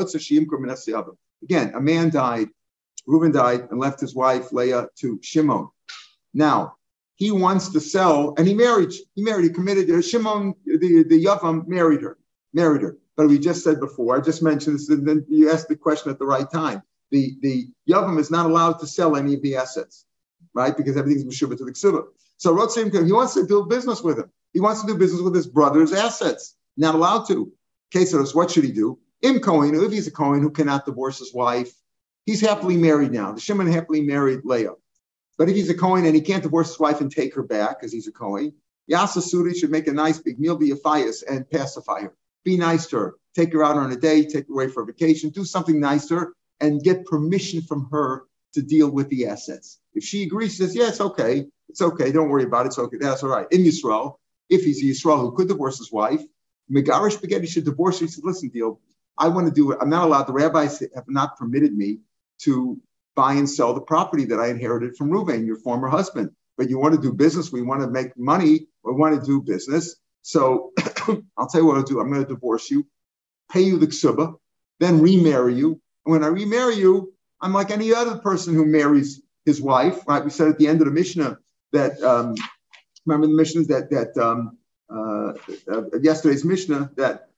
[1.42, 2.48] Again, a man died,
[3.08, 5.68] Reuben died, and left his wife Leah to Shimon.
[6.34, 6.76] Now,
[7.16, 11.24] he wants to sell, and he married, he married, he committed, uh, Shimon, the, the
[11.24, 12.18] Yavam married her,
[12.52, 12.98] married her.
[13.16, 16.12] But we just said before, I just mentioned this, and then you asked the question
[16.12, 16.82] at the right time.
[17.10, 20.04] The, the Yavam is not allowed to sell any of the assets,
[20.52, 20.76] right?
[20.76, 22.04] Because everything's Meshubah to the Ksuba.
[22.36, 24.30] So Rotzim, he wants to do business with him.
[24.52, 26.56] He wants to do business with his brother's assets.
[26.76, 27.50] Not allowed to.
[27.92, 28.98] Kesaros, what should he do?
[29.22, 31.72] Im Cohen, if he's a Cohen who cannot divorce his wife,
[32.28, 33.32] he's happily married now.
[33.32, 34.74] The Shimon happily married Leah.
[35.38, 37.80] But if he's a Cohen and he can't divorce his wife and take her back
[37.80, 38.52] because he's a Cohen,
[38.90, 42.14] Yasa Suri should make a nice big meal, be a fias, and pacify her.
[42.44, 43.14] Be nice to her.
[43.34, 46.04] Take her out on a day, take her away for a vacation, do something nice
[46.08, 49.78] to her, and get permission from her to deal with the assets.
[49.94, 51.46] If she agrees, she says, Yeah, it's okay.
[51.70, 52.12] It's okay.
[52.12, 52.68] Don't worry about it.
[52.68, 52.98] It's okay.
[53.00, 53.46] That's all right.
[53.50, 54.16] In Yisrael,
[54.50, 56.20] if he's a Yisrael who could divorce his wife,
[56.70, 58.04] Megarish Spaghetti should divorce her.
[58.04, 58.80] He said, Listen, deal,
[59.16, 59.78] I want to do it.
[59.80, 60.24] I'm not allowed.
[60.24, 62.00] The rabbis have not permitted me
[62.38, 62.80] to
[63.14, 66.30] buy and sell the property that I inherited from Reuven, your former husband.
[66.56, 69.40] But you want to do business, we want to make money, we want to do
[69.40, 69.96] business.
[70.22, 70.72] So
[71.36, 72.00] I'll tell you what I'll do.
[72.00, 72.86] I'm going to divorce you,
[73.50, 74.34] pay you the ksuba,
[74.80, 75.80] then remarry you.
[76.04, 80.24] And when I remarry you, I'm like any other person who marries his wife, right?
[80.24, 81.38] We said at the end of the Mishnah
[81.72, 82.34] that, um,
[83.06, 84.58] remember the Mishnah that, that um,
[84.90, 85.32] uh,
[85.72, 87.28] uh, yesterday's Mishnah that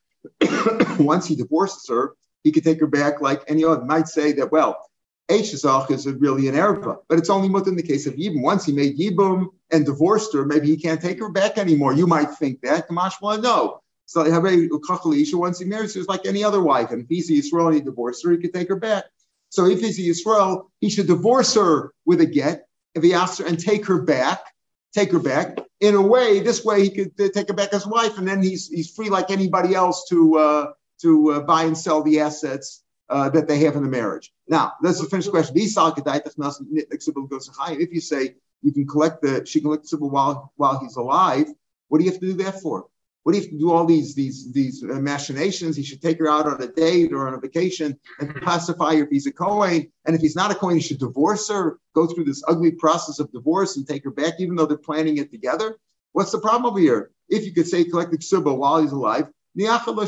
[0.98, 3.84] once he divorces her, he could take her back like any other.
[3.84, 4.89] Might say that, well,
[5.30, 8.42] Eishazach is really an erva, but it's only mutter in the case of Yibum.
[8.42, 11.92] Once he made Yibum and divorced her, maybe he can't take her back anymore.
[11.92, 12.88] You might think that.
[12.88, 13.80] Kamashma, no.
[14.06, 14.22] So
[15.38, 16.90] once he marries her, it's like any other wife.
[16.90, 19.04] And if he's a Yisrael and he divorced her, he could take her back.
[19.50, 22.66] So if he's a Yisrael, he should divorce her with a get,
[22.96, 24.40] if he asks her, and take her back,
[24.92, 25.58] take her back.
[25.78, 28.42] In a way, this way he could uh, take her back as wife, and then
[28.42, 30.66] he's he's free like anybody else to uh,
[31.02, 32.79] to uh, buy and sell the assets
[33.10, 34.32] uh, that they have in the marriage.
[34.48, 35.56] Now, let's the finish the question.
[35.56, 35.64] If
[37.92, 41.48] you say you can collect the she can collect the civil while while he's alive,
[41.88, 42.86] what do you have to do that for?
[43.22, 45.76] What do you have to do all these these these uh, machinations?
[45.76, 49.04] He should take her out on a date or on a vacation and pacify her
[49.04, 49.92] if he's a Kohen.
[50.06, 53.18] And if he's not a Kohen, he should divorce her, go through this ugly process
[53.18, 55.76] of divorce and take her back, even though they're planning it together.
[56.12, 57.10] What's the problem here?
[57.28, 60.02] If you could say collect the ksuba while he's alive, let us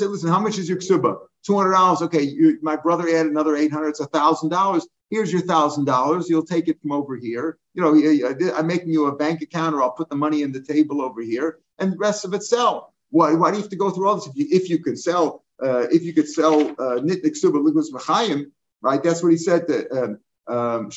[0.00, 1.18] say, listen, how much is your ksuba?
[1.44, 2.02] Two hundred dollars.
[2.02, 3.88] Okay, you, my brother added another eight hundred.
[3.88, 4.86] It's a thousand dollars.
[5.10, 6.30] Here's your thousand dollars.
[6.30, 7.58] You'll take it from over here.
[7.74, 10.62] You know, I'm making you a bank account, or I'll put the money in the
[10.62, 12.94] table over here, and the rest of it sell.
[13.10, 14.28] Why, why do you have to go through all this?
[14.28, 17.92] If you, if you could sell uh, if you could sell uh, nitnik suba ligus
[17.92, 18.46] machayim,
[18.80, 19.02] right?
[19.02, 20.88] That's what he said to um, um,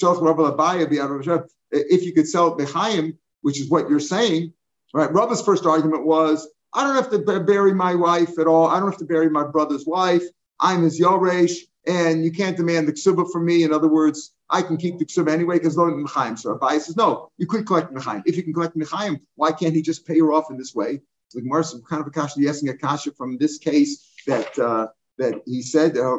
[1.72, 4.54] if you could sell mechayim, which is what you're saying,
[4.94, 5.12] right?
[5.12, 8.68] Rabba's first argument was, I don't have to bury my wife at all.
[8.68, 10.24] I don't have to bury my brother's wife.
[10.60, 13.64] I'm his Yoresh, and you can't demand the ksuba from me.
[13.64, 16.38] In other words, I can keep the ksuba anyway because loan mechaim.
[16.38, 18.24] So Abaye says, no, you could collect mechaim.
[18.26, 21.02] If you can collect mechaim, why can't he just pay her off in this way?
[21.30, 24.88] So the Gemara kind of a kasha, asking a kasha from this case that uh,
[25.18, 26.18] that he said, uh,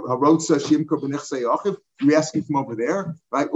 [2.01, 3.49] You're asking from over there, right?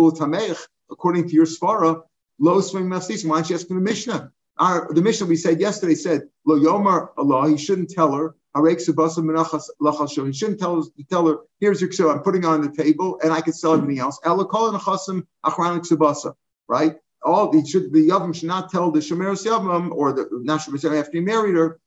[0.90, 2.03] According to your svara,
[2.38, 4.33] lo swing Why don't you ask him the Mishnah?
[4.61, 8.79] Our, the mission we said yesterday said, Lo Yomar Allah, he shouldn't tell her, he
[8.79, 13.40] shouldn't tell her, tell her here's your ksuba, I'm putting on the table and I
[13.40, 14.20] can sell everything else.
[16.68, 16.96] Right?
[17.23, 21.12] All the should the Yavam should not tell the Shemeres Yavam or the National after
[21.12, 21.81] he married her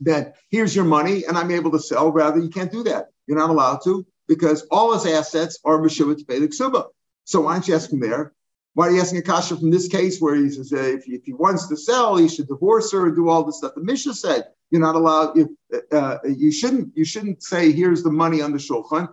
[0.00, 2.10] that here's your money and I'm able to sell.
[2.12, 3.08] Rather, you can't do that.
[3.26, 6.86] You're not allowed to because all his assets are pay the ksuba.
[7.24, 8.34] So why don't you ask him there?
[8.74, 11.24] Why are you asking Akasha from this case where he says uh, if, he, if,
[11.24, 13.74] he, wants to sell, he should divorce her and do all this stuff?
[13.76, 15.36] The Mishnah said you're not allowed.
[15.36, 15.56] You,
[15.92, 16.96] uh, you shouldn't.
[16.96, 19.08] You shouldn't say here's the money on the shulchan.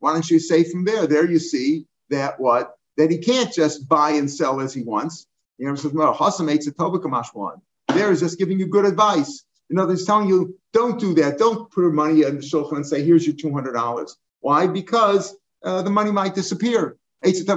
[0.00, 1.06] Why don't you say from there?
[1.06, 5.26] There you see that what that he can't just buy and sell as he wants.
[5.56, 7.94] You know, says well, Hasam makes a.
[7.94, 9.44] There is just giving you good advice.
[9.70, 11.38] In other words, telling you don't do that.
[11.38, 14.16] Don't put your money in the shulchan and say here's your two hundred dollars.
[14.40, 14.66] Why?
[14.66, 16.98] Because uh, the money might disappear.
[17.24, 17.56] Another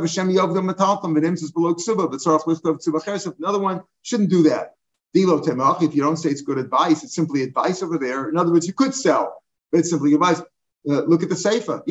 [3.59, 4.75] one shouldn't do that.
[5.13, 8.29] If you don't say it's good advice, it's simply advice over there.
[8.29, 10.41] In other words, you could sell, but it's simply advice.
[10.89, 11.83] Uh, look at the Sefer.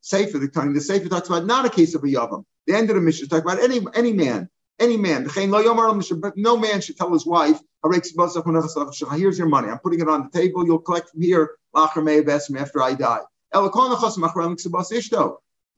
[0.00, 2.44] Sefer, the time the Sefer talks about not a case of a Yavam.
[2.66, 4.48] The end of the mission talks about any any man,
[4.78, 5.24] any man.
[5.24, 9.68] But no man should tell his wife, here's your money.
[9.68, 10.64] I'm putting it on the table.
[10.64, 13.20] You'll collect from here after I die.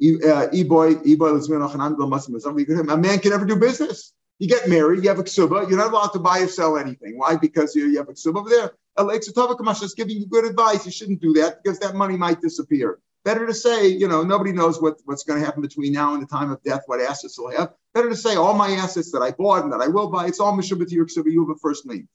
[0.02, 0.64] Uh, a
[2.96, 4.12] man can never do business.
[4.38, 7.18] You get married, you have a ksuba, you're not allowed to buy or sell anything.
[7.18, 7.36] Why?
[7.36, 8.72] Because you, have a ksuba over there.
[8.96, 10.86] Alex is giving you good advice.
[10.86, 13.00] You shouldn't do that because that money might disappear.
[13.22, 16.22] Better to say, you know, nobody knows what, what's going to happen between now and
[16.22, 17.74] the time of death, what assets he'll have.
[17.92, 20.40] Better to say, all my assets that I bought and that I will buy, it's
[20.40, 22.08] all Mishabah to your ksuba, you have a first lien.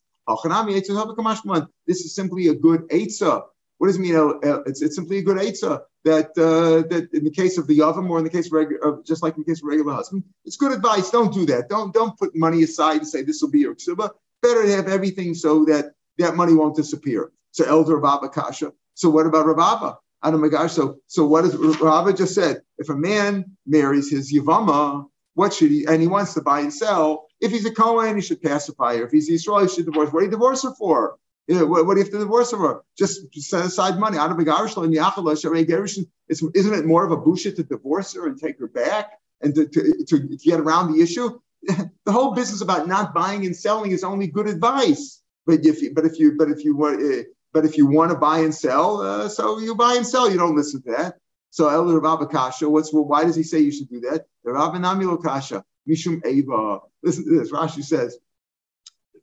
[1.88, 3.44] This is simply a good eitzah
[3.86, 4.16] what does it mean?
[4.16, 7.78] Uh, it's, it's simply a good eitzah that uh, that in the case of the
[7.78, 10.24] yavam or in the case of regular, just like in the case of regular husband,
[10.44, 11.12] it's good advice.
[11.12, 11.70] Don't do that.
[11.70, 14.10] Don't don't put money aside and say this will be your ksuba.
[14.42, 17.32] Better to have everything so that that money won't disappear.
[17.52, 18.74] So elder Rabba Kasha.
[18.96, 20.00] So what about Rabba?
[20.24, 20.72] Oh my gosh.
[20.74, 22.64] So so what does Rabba just said?
[22.80, 25.86] If a man marries his yavama, what should he?
[25.86, 27.28] And he wants to buy and sell.
[27.40, 29.06] If he's a Kohen, he should pacify her.
[29.06, 30.12] If he's Israel, he should divorce.
[30.12, 31.18] What do you divorce her for?
[31.48, 32.82] What, what, do you have to divorce her?
[32.98, 34.18] Just set aside money.
[34.18, 39.12] Out of Isn't it more of a busha to divorce her and take her back
[39.42, 41.40] and to, to, to, get around the issue?
[41.62, 45.22] the whole business about not buying and selling is only good advice.
[45.46, 48.12] But if you, but if you, but if you want, uh, but if you want
[48.12, 50.30] to buy and sell, uh, so you buy and sell.
[50.30, 51.18] You don't listen to that.
[51.52, 54.26] So Elder Rabba Kasha, what's well, why does he say you should do that?
[54.44, 56.80] The Rabba Namilo Kasha, Mishum Eva.
[57.04, 57.52] Listen to this.
[57.52, 58.18] Rashi says,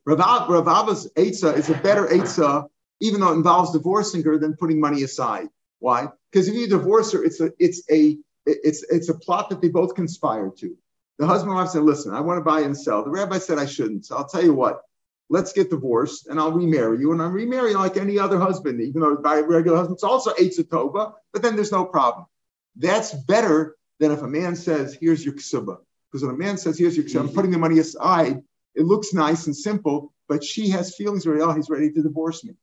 [0.05, 2.67] Rav, Rav Abba's Eitzah is a better Eitzah,
[2.99, 5.47] even though it involves divorcing her, than putting money aside.
[5.79, 6.09] Why?
[6.31, 9.69] Because if you divorce her, it's a it's a it's it's a plot that they
[9.69, 10.75] both conspired to.
[11.19, 13.59] The husband and wife said, "Listen, I want to buy and sell." The rabbi said,
[13.59, 14.81] "I shouldn't." So I'll tell you what.
[15.29, 19.01] Let's get divorced, and I'll remarry you, and I'll remarry like any other husband, even
[19.01, 22.25] though by regular husband, it's also Eitzah Tova, but then there's no problem.
[22.75, 25.77] That's better than if a man says, "Here's your ksuba,"
[26.11, 28.43] because when a man says, "Here's your ksuba," I'm putting the money aside
[28.75, 32.43] it looks nice and simple, but she has feelings where, oh, he's ready to divorce
[32.43, 32.53] me.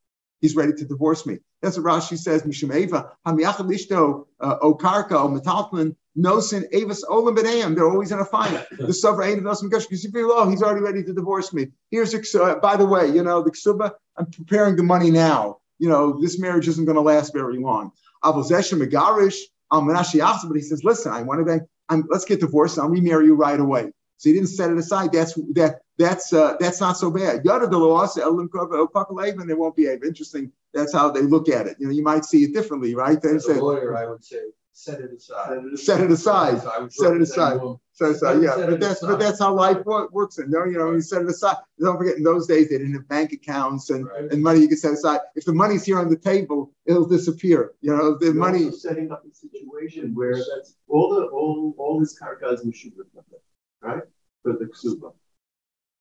[0.40, 1.38] He's ready to divorce me.
[1.60, 7.74] That's what Rashi says, Mishumeva, Hamiyachalishto, uh, Okarka, O Nosin, Avis, Olam.
[7.74, 8.66] They're always in a fight.
[8.78, 11.68] The Suffer ain't Nosin Gush, because you oh, he's already ready to divorce me.
[11.90, 15.58] Here's, uh, by the way, you know, the Ksuba, I'm preparing the money now.
[15.78, 17.92] You know, this marriage isn't going to last very long.
[18.24, 19.36] Avozesha Megarish,
[19.72, 22.78] Al Menashi but he says, listen, I want to, I'm, let's get divorced.
[22.78, 23.92] I'll remarry you right away.
[24.20, 25.12] So he didn't set it aside.
[25.12, 27.42] That's that that's uh, that's not so bad.
[27.42, 30.52] Yada de and there won't be interesting.
[30.74, 31.78] That's how they look at it.
[31.80, 33.24] You know, you might see it differently, right?
[33.24, 34.40] As a lawyer, I would say
[34.74, 35.62] set it aside.
[35.76, 36.60] Set it aside.
[36.92, 37.60] Set it aside.
[37.92, 38.42] Set it aside.
[38.42, 40.36] Yeah, but that's but that's how life works.
[40.36, 41.56] And you know, you set it aside.
[41.80, 44.30] Don't forget, in those days they didn't have bank accounts and, right.
[44.30, 45.20] and money you can set aside.
[45.34, 47.72] If the money's here on the table, it'll disappear.
[47.80, 48.70] You know, the You're money.
[48.70, 53.40] setting up a situation where that's all the all all this karkas should remember
[53.82, 54.02] right?
[54.42, 55.12] For the ksuba.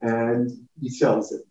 [0.02, 1.42] And he sells it.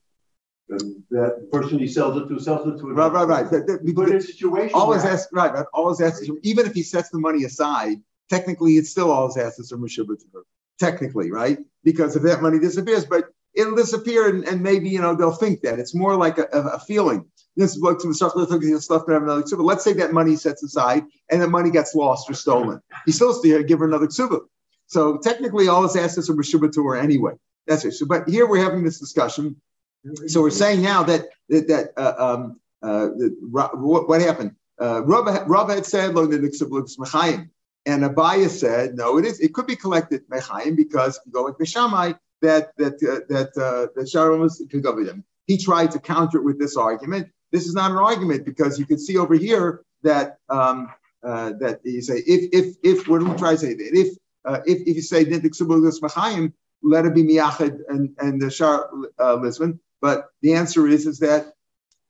[0.70, 2.88] And that person he sells it to sells it to.
[2.92, 3.50] Right, right, right.
[3.50, 4.78] That- that- it in situation.
[4.78, 5.66] His where- assets, right, right.
[5.72, 9.36] All his assets, even if he sets the money aside, technically it's still all his
[9.36, 10.42] assets are Meshubbah to her.
[10.78, 11.58] Technically, right?
[11.84, 15.62] Because if that money disappears, but it'll disappear and, and maybe, you know, they'll think
[15.62, 15.78] that.
[15.78, 17.24] It's more like a, a, a feeling.
[17.56, 19.64] This is what some stuff, stuff have another ksuba.
[19.64, 22.80] Let's say that money sets aside and the money gets lost or stolen.
[23.04, 24.40] He still has to give her another ksuba.
[24.88, 27.34] So technically all his assets are Meshubbah to her anyway.
[27.66, 27.92] That's it.
[27.92, 29.56] So, but here we're having this discussion.
[30.26, 33.08] So we're saying now that that, that uh, um, uh,
[33.50, 34.56] what, what happened?
[34.80, 37.50] Uh, Rabba, had said, "Lo mechayim,"
[37.84, 39.40] and Abaye said, "No, it is.
[39.40, 43.88] It could be collected mechayim because you go like Beshamai, that that uh, that uh,
[43.94, 47.28] that was could go with him." He tried to counter it with this argument.
[47.50, 50.88] This is not an argument because you can see over here that um,
[51.22, 54.16] uh, that you say if if if what do we try to say that if
[54.48, 58.50] uh, if if you say nidixib lux mechayim, let it be miyachid and and the
[58.50, 59.78] Shar uh, Lisbon.
[60.00, 61.52] But the answer is is that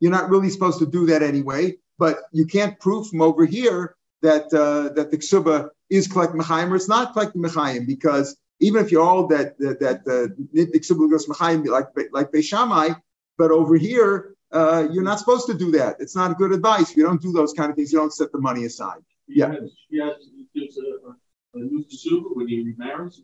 [0.00, 1.76] you're not really supposed to do that anyway.
[1.98, 6.70] But you can't prove from over here that uh, that the ksuba is collecting mechayim
[6.70, 10.78] or it's not collecting mechayim because even if you're all that that, that uh, the
[10.78, 13.00] ksuba goes mechayim like like Beishamai,
[13.36, 15.96] but over here uh, you're not supposed to do that.
[15.98, 16.96] It's not good advice.
[16.96, 17.92] You don't do those kind of things.
[17.92, 19.02] You don't set the money aside.
[19.26, 19.52] Yeah.
[19.52, 20.00] has, he
[21.52, 23.22] when he remarries.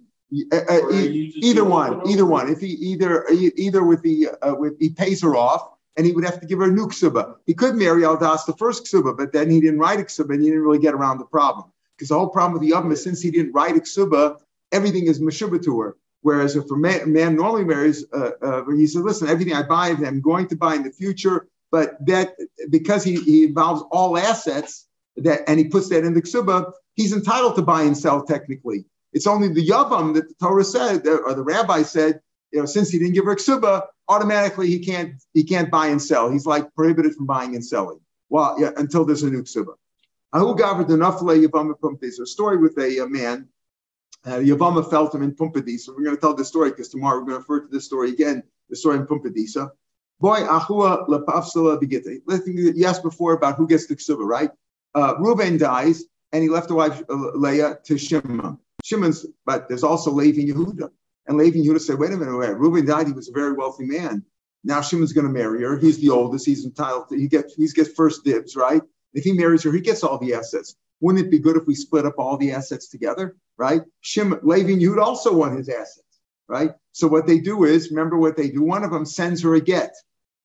[0.53, 2.49] Uh, e- either one, either one.
[2.51, 6.25] If he either either with the uh, with he pays her off, and he would
[6.25, 7.37] have to give her a new ksuba.
[7.47, 10.43] He could marry Aldas the first ksuba, but then he didn't write a ksuba, and
[10.43, 13.03] he didn't really get around the problem because the whole problem with the Yavim is
[13.03, 14.41] since he didn't write a ksuba,
[14.73, 15.97] everything is meshuba to her.
[16.23, 19.89] Whereas if a man, man normally marries, uh, uh, he says, "Listen, everything I buy,
[19.91, 22.35] I'm going to buy in the future." But that
[22.71, 24.87] because he, he involves all assets
[25.19, 28.85] that, and he puts that in the ksuba, he's entitled to buy and sell technically.
[29.13, 32.21] It's only the yavam that the Torah said, or the rabbi said,
[32.53, 36.01] you know, since he didn't give her ksuba, automatically he can't he can't buy and
[36.01, 36.31] sell.
[36.31, 38.01] He's like prohibited from buying and selling.
[38.29, 39.75] Well, yeah, until there's a new ksuba.
[40.35, 42.21] Pumpedis.
[42.21, 43.49] A story with a, a man.
[44.27, 45.89] Uh, Yavama felt him in Pumpedisa.
[45.89, 48.11] We're going to tell this story because tomorrow we're going to refer to this story
[48.11, 48.43] again.
[48.71, 49.71] The story in Pumpedisa.
[50.19, 52.23] Boy, Ahua Lepafsala Begite.
[52.47, 54.51] You asked before about who gets the ksuba, right?
[54.95, 56.05] Uh, Reuben dies
[56.35, 58.59] and he left a wife uh, Leah to Shimon.
[58.83, 60.91] Shimon's, but there's also Levi and Yehuda.
[61.29, 62.59] And Levi and Yehuda said, wait a minute, wait.
[62.59, 64.25] Reuben died, he was a very wealthy man.
[64.65, 65.79] Now Shimon's going to marry her.
[65.79, 66.45] He's the oldest.
[66.45, 68.83] He's entitled to, he gets, gets first dibs, right?
[69.15, 70.75] If he marries her, he gets all the assets.
[71.01, 73.83] Wouldn't it be good if we split up all the assets together, right?
[74.01, 76.19] Shimon, Levi and Yehuda also want his assets,
[76.49, 76.73] right?
[76.91, 78.63] So what they do is, remember what they do?
[78.63, 79.95] One of them sends her a get,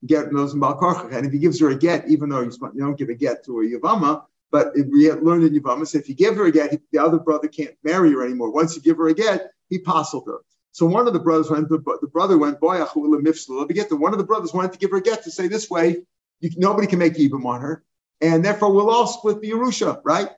[0.05, 0.61] get knows in.
[0.61, 3.61] And if he gives her a get, even though you don't give a get to
[3.61, 6.99] a Yavama, but we learned in Yavama, so if you give her a get, the
[6.99, 8.51] other brother can't marry her anymore.
[8.51, 10.39] Once you give her a get, he postled her.
[10.71, 14.25] So one of the brothers went, the, the brother went, boy, get one of the
[14.25, 15.97] brothers wanted to give her a get to say this way,
[16.39, 17.83] you, nobody can make Yibam on her,
[18.21, 20.29] and therefore we'll all split the Yerusha, right?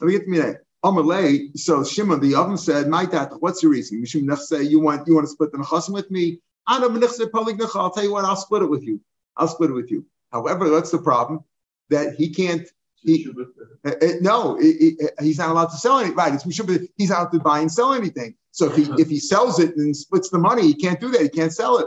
[0.00, 0.40] Let me get to me.
[0.84, 4.02] Amalei, so Shimon the oven said, My dad, what's your reason?
[4.02, 6.40] Mishum Nechse, you want you want to split the Nechasim with me?
[6.68, 9.00] Ana Nechse Polig Necha, I'll tell you what, I'll split it with you.
[9.36, 10.06] I'll split it with you.
[10.32, 11.42] However, that's the problem
[11.88, 12.68] that he can't
[13.06, 13.26] He-
[13.84, 16.16] uh, uh, no, he- he- he's not allowed to sell anything.
[16.16, 16.34] Right?
[16.34, 18.34] It's, we should be, he's not allowed to buy and sell anything.
[18.50, 21.22] So if he if he sells it and splits the money, he can't do that.
[21.22, 21.86] He can't sell it.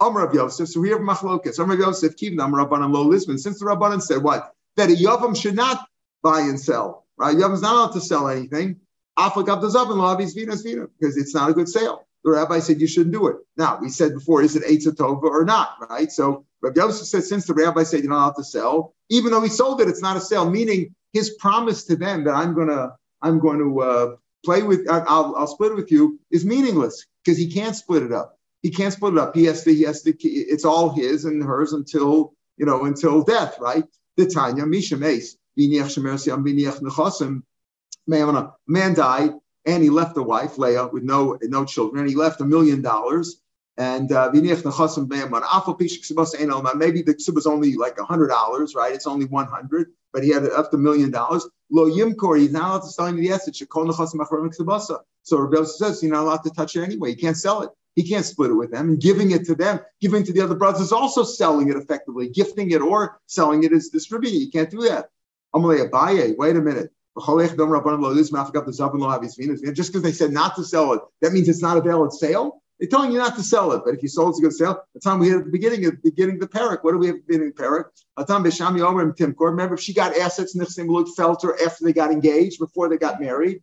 [0.00, 0.68] Amr of Yosef.
[0.68, 1.58] So we have machlokas.
[1.58, 2.16] Amr of Yosef.
[2.16, 3.38] Keep Amr Rabbanan lo Lisbon.
[3.38, 5.86] Since the Rabbanan said what that a yavam should not
[6.22, 7.06] buy and sell.
[7.16, 7.36] Right?
[7.36, 8.76] Yavam's not allowed to sell anything.
[9.18, 12.06] Afagav does up and lavis vinas vina because it's not a good sale.
[12.24, 13.36] The rabbi said you shouldn't do it.
[13.56, 15.70] Now we said before, is it eitzah tova or not?
[15.88, 16.10] Right?
[16.12, 19.42] So Rabbi Yosef said since the rabbi said you're not allowed to sell, even though
[19.42, 20.50] he sold it, it's not a sale.
[20.50, 25.34] Meaning his promise to them that I'm gonna I'm going to uh, play with I'll,
[25.36, 28.38] I'll split it with you is meaningless because he can't split it up.
[28.62, 29.34] He can't split it up.
[29.34, 33.22] He has to he has to it's all his and hers until you know until
[33.22, 33.84] death, right?
[34.16, 35.36] The Tanya Misha Mace
[38.66, 39.30] man died
[39.66, 42.00] and he left a wife Leah with no no children.
[42.00, 43.40] And he left a million dollars.
[43.78, 45.42] And uh, Biniach Nechasim Be'eman.
[45.42, 48.92] Afal Pishik Sebas Ein maybe the ksuba is only like hundred dollars, right?
[48.92, 51.46] It's only one hundred, but he had it up to a million dollars.
[51.70, 53.62] Lo Yimkor, he's not allowed to sell any of the assets.
[55.22, 57.10] So Rabbi says you're not allowed to touch it anyway.
[57.10, 57.70] You can't sell it.
[57.94, 58.88] He can't split it with them.
[58.88, 62.28] And giving it to them, giving to the other brothers is also selling it effectively.
[62.30, 64.40] Gifting it or selling it is distributing.
[64.40, 65.10] You can't do that.
[65.54, 66.90] Amalei Abaye, wait a minute.
[69.74, 72.62] Just because they said not to sell it, that means it's not a valid sale.
[72.78, 74.80] They're telling you not to sell it, but if you sold it's a good sale.
[74.94, 76.98] The time we had at the beginning of the beginning of the parak, what do
[76.98, 77.86] we have beginning the parak?
[78.16, 79.50] Atam Beshami Omer and Timkor.
[79.50, 83.20] Remember, if she got assets, Lut felt her after they got engaged, before they got
[83.20, 83.62] married.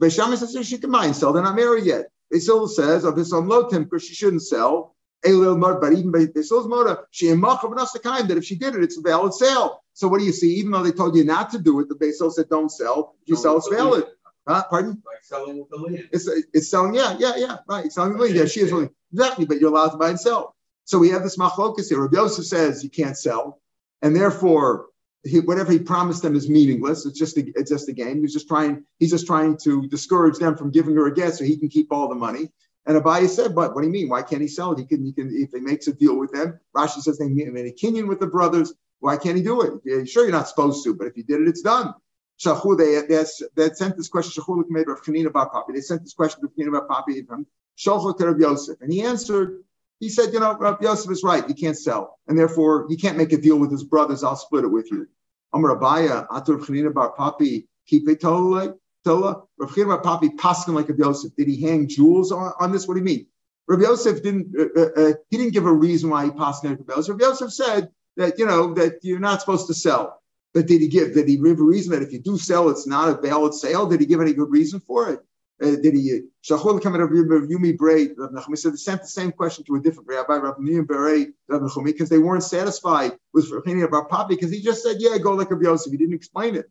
[0.00, 1.32] Beshami says she can buy and sell.
[1.32, 2.06] They're not married yet.
[2.32, 4.94] Still says oh, of his own low Timkor, she shouldn't sell.
[5.26, 8.44] A little motor, but even by Beisol's motor, she and Muck of Australian that if
[8.44, 9.82] she did it, it's a valid sale.
[9.92, 10.54] So what do you see?
[10.54, 13.16] Even though they told you not to do it, the Beisol said don't sell.
[13.22, 14.04] If you sell, it's valid.
[14.50, 14.64] Huh?
[14.68, 15.00] Pardon?
[15.06, 16.08] Like selling with the land.
[16.12, 17.84] It's, it's selling, yeah, yeah, yeah, right.
[17.84, 18.34] It's selling the land.
[18.34, 18.90] Yeah, she is willing.
[19.12, 20.56] Exactly, but you're allowed to buy and sell.
[20.84, 22.00] So we have this machlokas here.
[22.00, 23.60] Rabbi Yosef says you can't sell,
[24.02, 24.86] and therefore
[25.22, 27.06] he, whatever he promised them is meaningless.
[27.06, 28.22] It's just a, it's just a game.
[28.22, 31.44] He's just trying he's just trying to discourage them from giving her a get so
[31.44, 32.50] he can keep all the money.
[32.86, 34.08] And Abaye said, "But what do you mean?
[34.08, 34.80] Why can't he sell it?
[34.80, 35.04] He can.
[35.04, 38.08] He can if he makes a deal with them." Rashi says they made a kinyan
[38.08, 38.72] with the brothers.
[38.98, 40.08] Why can't he do it?
[40.08, 41.94] Sure, you're not supposed to, but if he did it, it's done.
[42.40, 43.24] Shachu, they, they,
[43.54, 44.42] they sent this question.
[44.42, 45.74] Shachu made Rav Chanina about Papi.
[45.74, 47.46] They sent this question to Chanina about Papi from
[47.78, 49.62] Shalchot to Rav Yosef, and he answered.
[49.98, 51.46] He said, "You know, Rav Yosef is right.
[51.46, 54.24] You can't sell, and therefore you can't make a deal with his brothers.
[54.24, 55.06] I'll split it with you."
[55.52, 58.74] Amar Abaye, Atur Chanina bar Papi, it Tola.
[59.04, 61.36] Rav Chanina bar Papi paskin like Rav Yosef.
[61.36, 62.88] Did he hang jewels on, on this?
[62.88, 63.26] What do you mean?
[63.68, 64.54] Rav Yosef didn't.
[64.58, 67.10] Uh, uh, uh he didn't give a reason why he like Rav Yosef.
[67.10, 70.19] Rav Yosef said that you know that you're not supposed to sell.
[70.52, 71.14] But did he give?
[71.14, 73.86] Did he give a reason that if you do sell, it's not a valid sale?
[73.86, 75.20] Did he give any good reason for it?
[75.62, 76.22] Uh, did he?
[76.42, 78.08] Shachol come out of Yumi Bray.
[78.16, 81.28] Rav Nachum said they sent the same question to a different rabbi, Rav Niyim Bray,
[81.48, 85.32] Rav because they weren't satisfied with opinion about Papi, because he just said, "Yeah, go
[85.32, 86.70] like Rav Yosef." He didn't explain it,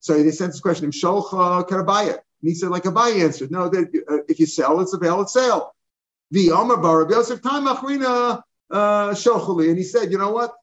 [0.00, 3.52] so they sent this question to him, Sholcha Karabaya, and he said, like Abaye answered,
[3.52, 5.72] "No, that uh, if you sell, it's a valid sale."
[6.32, 10.54] The Omer Bar Rav Yosef time Achrina uh, Shochali, and he said, "You know what?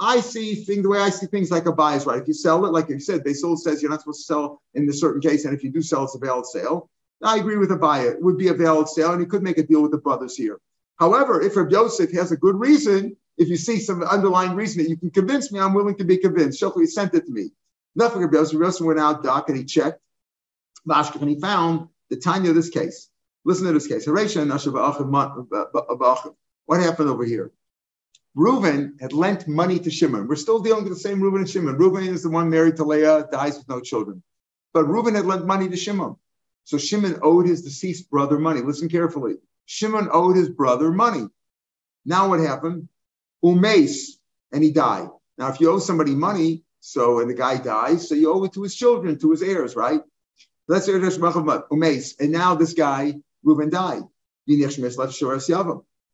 [0.00, 2.22] I see things the way I see things like Abaye is right.
[2.22, 4.88] If you sell it, like you said, Beisol says you're not supposed to sell in
[4.88, 6.88] a certain case, and if you do sell, it's a valid sale.
[7.22, 8.12] I agree with Abaye.
[8.12, 10.34] It would be a valid sale, and he could make a deal with the brothers
[10.34, 10.58] here.
[10.98, 14.88] However, if Rabbi Yosef has a good reason, if you see some underlying reason that
[14.88, 16.60] you can convince me, I'm willing to be convinced.
[16.60, 17.50] Shokli sent it to me.
[17.94, 18.58] Nothing Rabbi Yosef.
[18.58, 20.00] Yosef went out, doc, and he checked.
[20.86, 23.10] and he found the Tanya of this case.
[23.44, 24.06] Listen to this case.
[24.06, 24.18] What
[26.80, 27.50] happened over here?
[28.36, 30.28] Reuven had lent money to Shimon.
[30.28, 31.76] We're still dealing with the same Reuven and Shimon.
[31.76, 34.22] Reuven is the one married to Leah, dies with no children.
[34.72, 36.16] But Reuven had lent money to Shimon.
[36.64, 38.60] So Shimon owed his deceased brother money.
[38.60, 39.34] Listen carefully.
[39.66, 41.28] Shimon owed his brother money.
[42.04, 42.88] Now what happened?
[43.44, 44.18] Umes,
[44.52, 45.08] and he died.
[45.38, 48.52] Now, if you owe somebody money, so and the guy dies, so you owe it
[48.52, 50.00] to his children, to his heirs, right?
[50.68, 54.02] Let's say Umes, and now this guy Reuben died.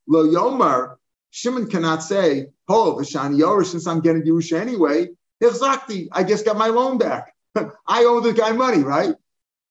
[0.09, 0.96] Lo Yomar
[1.31, 5.09] Shimon cannot say, "Oh, Vashani Yorish, since I'm getting Yerusha anyway,
[5.41, 7.35] exactly, I just got my loan back.
[7.87, 9.15] I owe the guy money, right?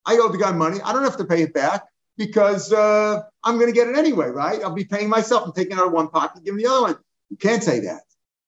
[0.05, 0.79] I owe the guy money.
[0.83, 1.85] I don't have to pay it back
[2.17, 4.61] because uh, I'm going to get it anyway, right?
[4.61, 5.43] I'll be paying myself.
[5.45, 6.97] I'm taking out of one pocket, giving the other one.
[7.29, 8.01] You can't say that.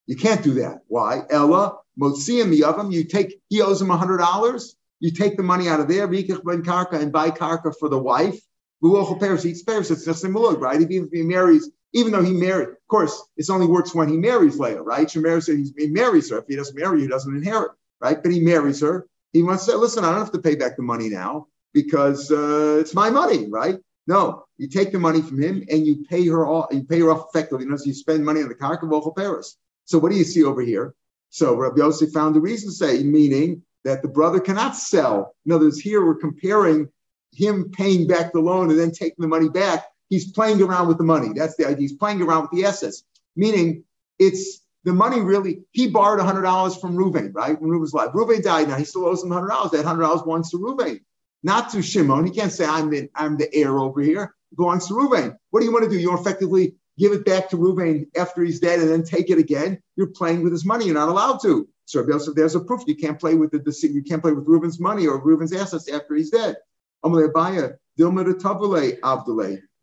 [0.06, 0.78] You can't do that.
[0.86, 1.22] Why?
[1.30, 2.92] Ella, Motziim the oven.
[2.92, 4.74] You take, he owes him $100.
[5.00, 8.40] You take the money out of there, and buy karka for the wife.
[8.82, 9.90] Eats Paris.
[9.90, 10.80] It's just a right?
[10.80, 14.16] Even if he marries even though he married, of course, it only works when he
[14.16, 15.10] marries Leah, right?
[15.10, 16.38] She marries her, he marries her.
[16.38, 18.22] If he doesn't marry, he doesn't inherit, right?
[18.22, 19.06] But he marries her.
[19.32, 22.30] He wants to say, listen, I don't have to pay back the money now because
[22.30, 23.78] uh, it's my money, right?
[24.06, 26.72] No, you take the money from him and you pay her off.
[26.72, 27.64] You pay her off effectively.
[27.64, 29.56] You know, so you spend money on the karka vochel Paris.
[29.84, 30.94] So what do you see over here?
[31.30, 35.34] So Rabbi Yosef found the reason to say, meaning that the brother cannot sell.
[35.44, 36.88] In other words, here we're comparing
[37.32, 40.98] him paying back the loan and then taking the money back he's playing around with
[40.98, 41.30] the money.
[41.34, 41.80] That's the idea.
[41.80, 43.04] He's playing around with the assets,
[43.36, 43.84] meaning
[44.18, 47.60] it's the money really, he borrowed $100 from Ruvain, right?
[47.60, 48.10] When Ruvain's alive.
[48.12, 48.76] Ruvain died now.
[48.76, 49.70] He still owes him $100.
[49.70, 51.00] That $100 belongs to Ruvain,
[51.42, 52.24] not to Shimon.
[52.24, 54.34] He can't say, I'm the, I'm the heir over here.
[54.52, 55.36] It belongs to Ruvain.
[55.50, 55.98] What do you want to do?
[55.98, 59.80] You effectively give it back to Ruvain after he's dead and then take it again.
[59.96, 60.86] You're playing with his money.
[60.86, 61.68] You're not allowed to.
[61.84, 62.82] So there's a proof.
[62.86, 65.88] You can't play with the the you can't play with Reuben's money or Reuben's assets
[65.88, 66.56] after he's dead.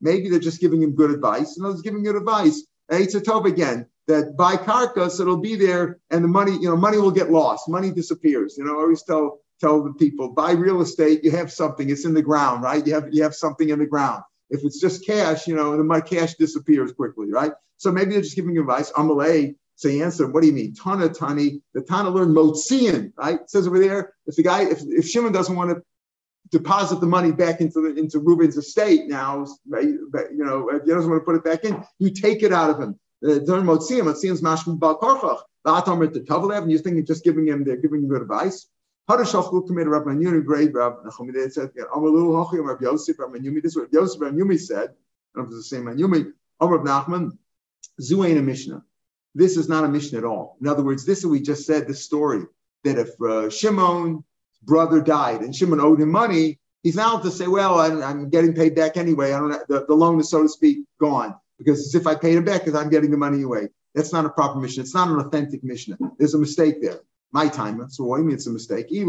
[0.06, 2.64] Maybe they're just giving him good advice, and I was giving good advice.
[2.90, 6.78] It's a tov again that buy karkas, it'll be there, and the money, you know,
[6.78, 7.68] money will get lost.
[7.68, 8.56] Money disappears.
[8.58, 11.24] You know, I always tell tell the people buy real estate.
[11.24, 11.90] You have something.
[11.90, 12.86] It's in the ground, right?
[12.86, 14.22] You have you have something in the ground.
[14.52, 17.52] If it's just cash, you know, the money cash disappears quickly, right?
[17.78, 18.92] So maybe they're just giving advice.
[18.92, 20.74] Amalei, so answer, what do you mean?
[20.76, 23.42] Tana Tani, the Tana learned Motzian, right?
[23.42, 25.82] It says over there, if the guy, if, if Shimon doesn't want to
[26.58, 31.10] deposit the money back into the, into Reuben's estate now, you know, if he doesn't
[31.10, 32.98] want to put it back in, you take it out of him.
[33.22, 35.42] During Motziim, Motziim's mashma bal karchach.
[35.68, 38.68] La'atam to Tavalev, and you're you're just giving him, they're giving him good advice.
[39.10, 41.34] Hadashach will commit Rabbi Yuni, great Rabbi Nachum.
[41.34, 43.62] They said, Amalu Hachim, Rabbi Yosef, Rabbi Yumi.
[43.62, 44.90] This is what Yosef Rabbi Yumi said.
[45.36, 46.32] I don't it's the same Yumi.
[46.62, 47.38] Amr Nachman,
[48.00, 48.84] Zu a Mishnah.
[49.34, 50.58] This is not a Mishnah at all.
[50.62, 52.44] In other words, this is we just said the story
[52.86, 54.24] that if uh, Shimon
[54.66, 58.54] brother died and Shimon owed him money, he's now to say, well, I'm, I'm getting
[58.54, 59.34] paid back anyway.
[59.34, 61.36] I don't the, the loan is, so to speak, gone.
[61.58, 63.70] because if I paid him back because I'm getting the money away.
[63.96, 64.84] That's not a proper Mishnah.
[64.84, 65.98] It's not an authentic Mishnah.
[66.20, 67.00] There's a mistake there.
[67.32, 67.90] My time.
[67.90, 68.88] So what do you mean it's a mistake?
[68.90, 69.08] If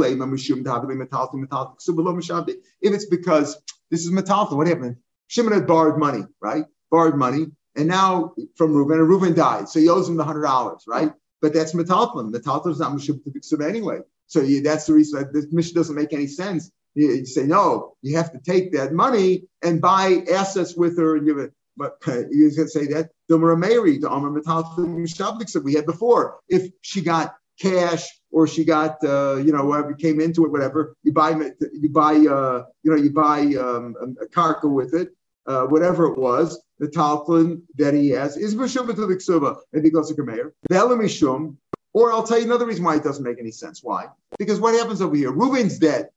[2.82, 3.56] it's because
[3.90, 4.96] this is metalta, what happened?
[5.28, 6.64] Shimon had borrowed money, right?
[6.90, 10.42] Borrowed money, and now from Reuben, and Reuben died, so he owes him the hundred
[10.42, 11.12] dollars, right?
[11.42, 12.32] But that's metalta.
[12.32, 13.98] Metalta is not mishum to Biksuba anyway.
[14.26, 16.70] So you, that's the reason that this Mishnah doesn't make any sense.
[16.94, 21.16] You, you, say no, you have to take that money and buy assets with her
[21.16, 21.52] and give it.
[21.76, 26.40] But uh, you can say that the Mary, the Amr Metalta that we had before.
[26.48, 30.94] If she got cash or she got uh, you know whatever came into it whatever
[31.02, 31.30] you buy
[31.72, 35.10] you buy uh, you know you buy um, a karka with it
[35.46, 39.84] uh, whatever it was the talflin that he has is mishum to the ksuba and
[39.84, 41.56] he goes to kameir mishum
[41.96, 44.06] or I'll tell you another reason why it doesn't make any sense why
[44.38, 46.10] because what happens over here Reuben's dead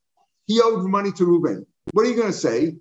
[0.45, 2.75] he owed money to Reuben what are you going to say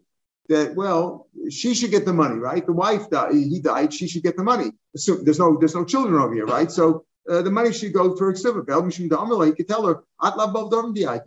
[0.48, 4.22] that well she should get the money right the wife died he died she should
[4.22, 7.50] get the money so there's no there's no children over here right so uh, the
[7.50, 8.64] money should go for exhibit.
[8.66, 10.02] You could tell her,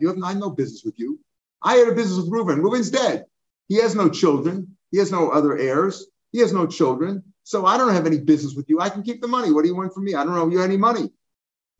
[0.00, 1.20] you have I no business with you.
[1.62, 2.60] I had a business with Reuben.
[2.60, 3.26] Reuben's dead.
[3.68, 4.76] He has no children.
[4.90, 6.06] He has no other heirs.
[6.32, 7.22] He has no children.
[7.44, 8.80] So I don't have any business with you.
[8.80, 9.52] I can keep the money.
[9.52, 10.14] What do you want from me?
[10.14, 11.10] I don't owe you any money.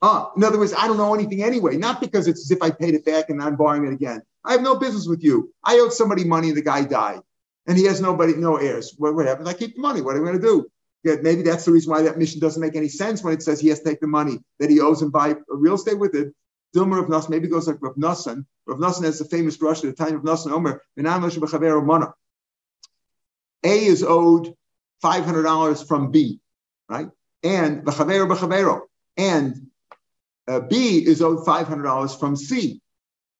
[0.03, 1.77] Uh, in other words, I don't know anything anyway.
[1.77, 4.21] Not because it's as if I paid it back and I'm borrowing it again.
[4.45, 5.55] I have no business with you.
[5.63, 7.21] I owed somebody money and the guy died.
[7.69, 8.95] And he has nobody, no heirs.
[8.99, 9.49] What, what happens?
[9.49, 10.01] I keep the money.
[10.01, 10.67] What am I going to do?
[11.05, 13.61] Yeah, maybe that's the reason why that Mishnah doesn't make any sense when it says
[13.61, 16.35] he has to take the money that he owes and buy real estate with it.
[16.75, 18.47] Dilma Rav Nassan maybe goes like Rav Nassan.
[18.67, 20.83] Rav Nassan has the famous rush at the time of Nassan Omer.
[23.65, 24.55] A is owed
[25.01, 26.41] five hundred dollars from B,
[26.89, 27.09] right?
[27.43, 28.81] And b'chavero b'chavero,
[29.17, 29.71] and
[30.49, 32.81] uh, B is owed five hundred dollars from C.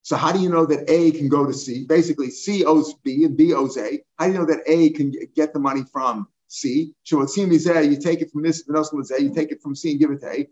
[0.03, 1.85] So how do you know that A can go to C?
[1.85, 4.03] Basically, C owes B and B owes A.
[4.19, 6.95] How do you know that A can get the money from C.
[7.07, 9.23] Shavotsim you take it from this, Nasim is A.
[9.23, 10.47] you take it from C and give it to A.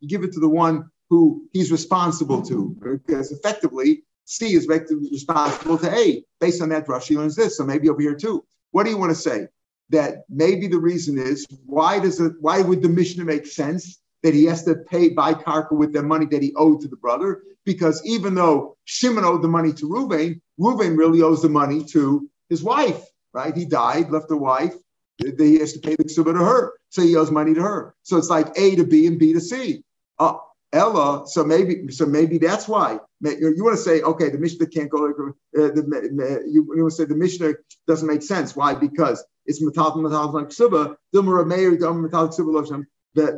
[0.00, 2.76] You give it to the one who he's responsible to,
[3.06, 6.22] because effectively C is responsible to A.
[6.40, 7.56] Based on that he learns this.
[7.56, 8.44] So maybe over here too.
[8.72, 9.48] What do you want to say?
[9.90, 14.34] That maybe the reason is why does it why would the Mishnah make sense that
[14.34, 17.42] he has to pay by karka with the money that he owed to the brother?
[17.64, 22.28] Because even though Shimon owed the money to Ruvain, Ruvain really owes the money to
[22.48, 23.02] his wife
[23.36, 23.54] right?
[23.54, 24.74] He died, left a wife.
[25.18, 27.94] He has to pay the ksuba to her, so he owes money to her.
[28.02, 29.84] So it's like A to B and B to C.
[30.18, 30.38] Uh,
[30.72, 34.90] Ella, so maybe, so maybe that's why you want to say, okay, the Mishnah can't
[34.90, 35.06] go.
[35.06, 35.12] Uh,
[35.52, 37.52] the, you, you want to say the Mishnah
[37.86, 38.56] doesn't make sense.
[38.56, 38.74] Why?
[38.74, 40.96] Because it's metal metal ksuba.
[43.16, 43.34] That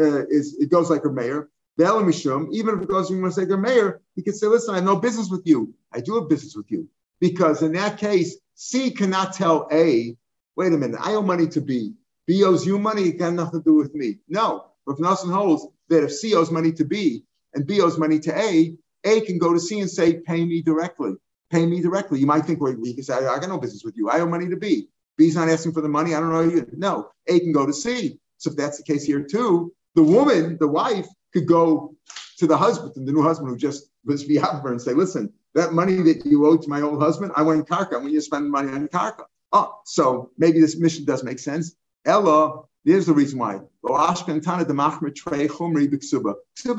[0.00, 1.48] uh, is it goes like a mayor.
[1.76, 4.74] The Mishum, even if it goes, you want to say mayor, he could say, listen,
[4.74, 5.74] I have no business with you.
[5.92, 6.88] I do have business with you.
[7.20, 10.16] Because in that case, C cannot tell A,
[10.56, 11.94] wait a minute, I owe money to B.
[12.26, 14.18] B owes you money, it got nothing to do with me.
[14.28, 18.20] No, Rav Nassan holds that if C owes money to B and B owes money
[18.20, 21.14] to A, A can go to C and say, pay me directly.
[21.50, 22.20] Pay me directly.
[22.20, 24.10] You might think, well, you can say, I got no business with you.
[24.10, 24.88] I owe money to B.
[25.16, 26.14] B's not asking for the money.
[26.14, 26.66] I don't know you.
[26.76, 28.18] No, A can go to C.
[28.38, 31.94] So if that's the case here too, the woman, the wife, could go
[32.38, 35.96] to the husband, the new husband who just was her and say, listen, that money
[36.02, 38.00] that you owe to my old husband, I want karka.
[38.00, 39.24] Want you spend money on karka.
[39.52, 41.76] Oh, so maybe this Mishnah does make sense.
[42.04, 43.60] Ella, there's the reason why.
[43.84, 44.34] Ksuba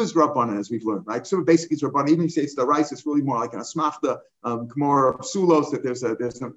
[0.01, 1.24] is Rabbanan, as we've learned, right?
[1.24, 2.10] Ksuba basically is Rabbanan.
[2.10, 5.18] Even if you say it's the rice, it's really more like an asmachta, um, more
[5.20, 6.51] sulos, that there's a, there's a,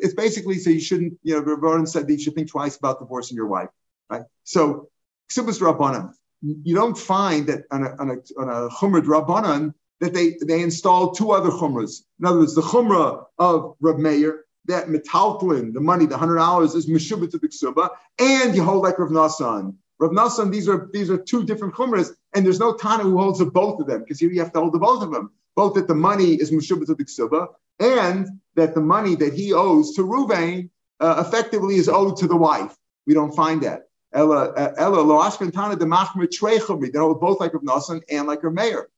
[0.00, 3.00] it's basically so you shouldn't, you know, Rabbanan said that you should think twice about
[3.00, 3.68] divorcing your wife,
[4.10, 4.22] right?
[4.44, 4.90] So
[5.30, 6.12] Ksuba is Rabbanan.
[6.42, 11.16] You don't find that on a, on a, on a Rabbanan, that they, they installed
[11.16, 12.02] two other chumras.
[12.18, 16.74] In other words, the chumrah of Rab Meir, that metaltlin, the money, the hundred dollars
[16.74, 19.74] is meshubah to the ksuba, and you hold like Rav Nassan.
[19.98, 23.40] Rav Nassan, these are these are two different chumras, and there's no Tana who holds
[23.40, 25.30] of both of them because here you have to hold the both of them.
[25.56, 27.48] Both that the money is meshubah to the ksuba,
[27.78, 32.36] and that the money that he owes to Ruvain uh, effectively is owed to the
[32.36, 32.74] wife.
[33.06, 33.89] We don't find that.
[34.12, 36.92] Ella Ella lo Tana de machmer trechumri.
[36.92, 38.88] They hold both like Rav Nassan and like Rav Meir.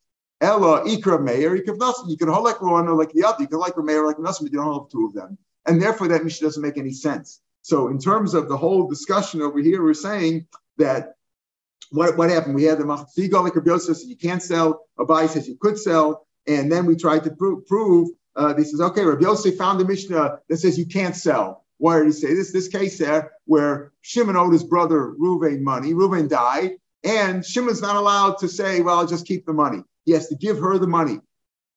[0.40, 3.42] Ella Ikra Meir, you can You can hold like one or like the other.
[3.42, 5.38] You can like Meir like Nasim, but you don't hold two of them.
[5.66, 7.40] And therefore, that Mishnah doesn't make any sense.
[7.62, 10.46] So, in terms of the whole discussion over here, we're saying
[10.78, 11.14] that
[11.92, 12.54] what, what happened?
[12.54, 14.86] We had the Machzigal like Rabbi says you can't sell.
[14.98, 16.26] Abaye says you could sell.
[16.46, 19.84] And then we tried to prove, prove uh, he says, okay, Rabbi Yosef found a
[19.84, 21.64] Mishnah that says you can't sell.
[21.82, 22.52] Why did he say this?
[22.52, 25.92] This case there where Shimon owed his brother Reuven money.
[25.92, 29.82] Reuven died, and Shimon's not allowed to say, well, I'll just keep the money.
[30.04, 31.18] He has to give her the money.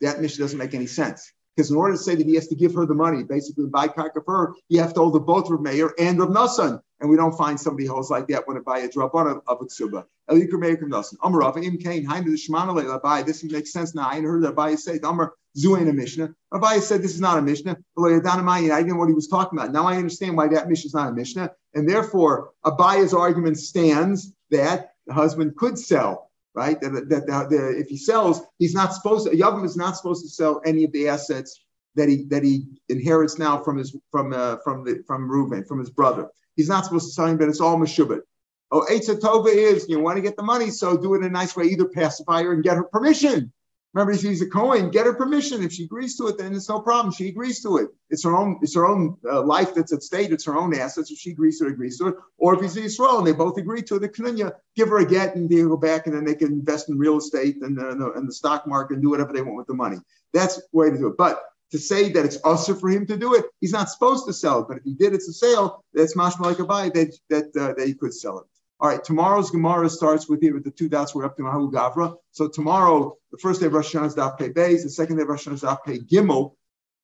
[0.01, 1.33] That Mishnah doesn't make any sense.
[1.55, 4.23] Because in order to say that he has to give her the money, basically karka
[4.23, 6.79] for her, you have to hold the both Rav Meir and of Nassan.
[6.99, 9.41] And we don't find somebody holds like that when it buy a drop on of,
[9.47, 10.05] of a ksuba.
[10.29, 11.15] Elikur Meir Rav Nassan.
[11.23, 13.25] Amar Im Kain, Hainu the Shemana.
[13.25, 14.07] This makes sense now.
[14.07, 16.33] I heard Abaye say, Amar Zuain a Mishnah.
[16.53, 17.77] Abaye said this is not a Mishnah.
[17.97, 19.71] I didn't know what he was talking about.
[19.71, 21.51] Now I understand why that Mishnah is not a Mishnah.
[21.73, 26.25] And therefore, Abaye's argument stands that the husband could sell
[26.55, 26.79] right?
[26.79, 29.35] That, that, that, that, if he sells, he's not supposed to.
[29.35, 31.59] Yavam is not supposed to sell any of the assets
[31.95, 35.79] that he that he inherits now from his from uh, from the from Reuven from
[35.79, 36.29] his brother.
[36.55, 38.21] He's not supposed to sell him, but it's all meshubit.
[38.71, 41.29] Oh, Eitza Tova is you want to get the money, so do it in a
[41.29, 41.65] nice way.
[41.65, 43.51] Either pacify her and get her permission.
[43.95, 45.63] Remember, if she's a Cohen, get her permission.
[45.63, 47.13] If she agrees to it, then it's no problem.
[47.13, 47.87] She agrees to it.
[48.09, 48.59] It's her own.
[48.61, 50.31] It's her own uh, life that's at stake.
[50.31, 51.11] It's her own assets.
[51.11, 52.15] If she agrees to it, agrees to it.
[52.37, 55.05] Or if he's Israel and they both agree to it, the Knunya give her a
[55.05, 57.95] get and they go back and then they can invest in real estate and, uh,
[57.95, 59.97] the, and the stock market and do whatever they want with the money.
[60.33, 61.17] That's the way to do it.
[61.17, 61.41] But
[61.71, 64.59] to say that it's also for him to do it, he's not supposed to sell
[64.59, 64.67] it.
[64.67, 65.85] But if he did, it's a sale.
[65.93, 68.45] That's mashma like a buy that that uh, that he could sell it.
[68.81, 71.15] All right, tomorrow's Gemara starts with here with the two dots.
[71.15, 72.13] We're up to Mahu Gavra.
[72.31, 74.83] So tomorrow, the first day of Rosh Hashanah is Daf Pei Beis.
[74.83, 76.55] The second day of Rosh Hashanah is Daf Pei Gimel.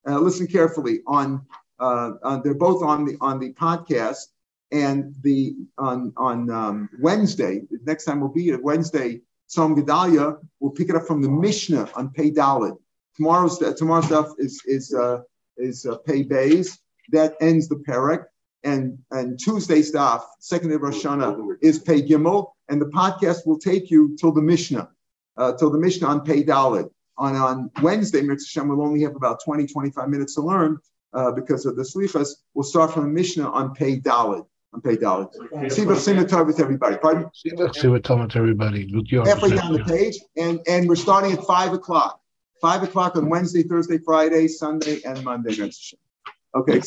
[0.06, 1.00] Uh, listen carefully.
[1.06, 1.46] On,
[1.80, 4.18] uh, on, they're both on the on the podcast,
[4.70, 7.62] and the on on um, Wednesday.
[7.70, 9.22] Next time will be Wednesday.
[9.50, 10.36] Tzom Gedalia.
[10.60, 12.76] We'll pick it up from the Mishnah on Pei Dalit.
[13.16, 15.22] Tomorrow's tomorrow's stuff is is uh,
[15.56, 16.78] is uh, Pei Beis.
[17.12, 18.24] That ends the parak
[18.64, 23.46] and and Tuesday stuff, second day of Rosh Hashanah, is Pei Gimel, and the podcast
[23.46, 24.88] will take you till the Mishnah,
[25.36, 26.90] uh, till the Mishnah on Pei Dalit.
[27.18, 30.78] On on Wednesday, Mitzvah we'll only have about 20, 25 minutes to learn
[31.12, 32.28] uh, because of the slichas.
[32.54, 34.46] We'll start from the Mishnah on Pei Dalit.
[34.72, 35.32] On Pei Dalit.
[35.70, 36.96] Siva Simatar with everybody.
[36.96, 37.30] Pardon?
[37.34, 38.86] Siva with everybody.
[39.26, 42.20] Halfway down the page, and and we're starting at five o'clock.
[42.60, 45.50] Five o'clock on Wednesday, Thursday, Friday, Sunday, and Monday.
[46.54, 46.80] Okay.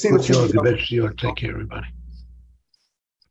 [1.18, 1.88] Take care, everybody.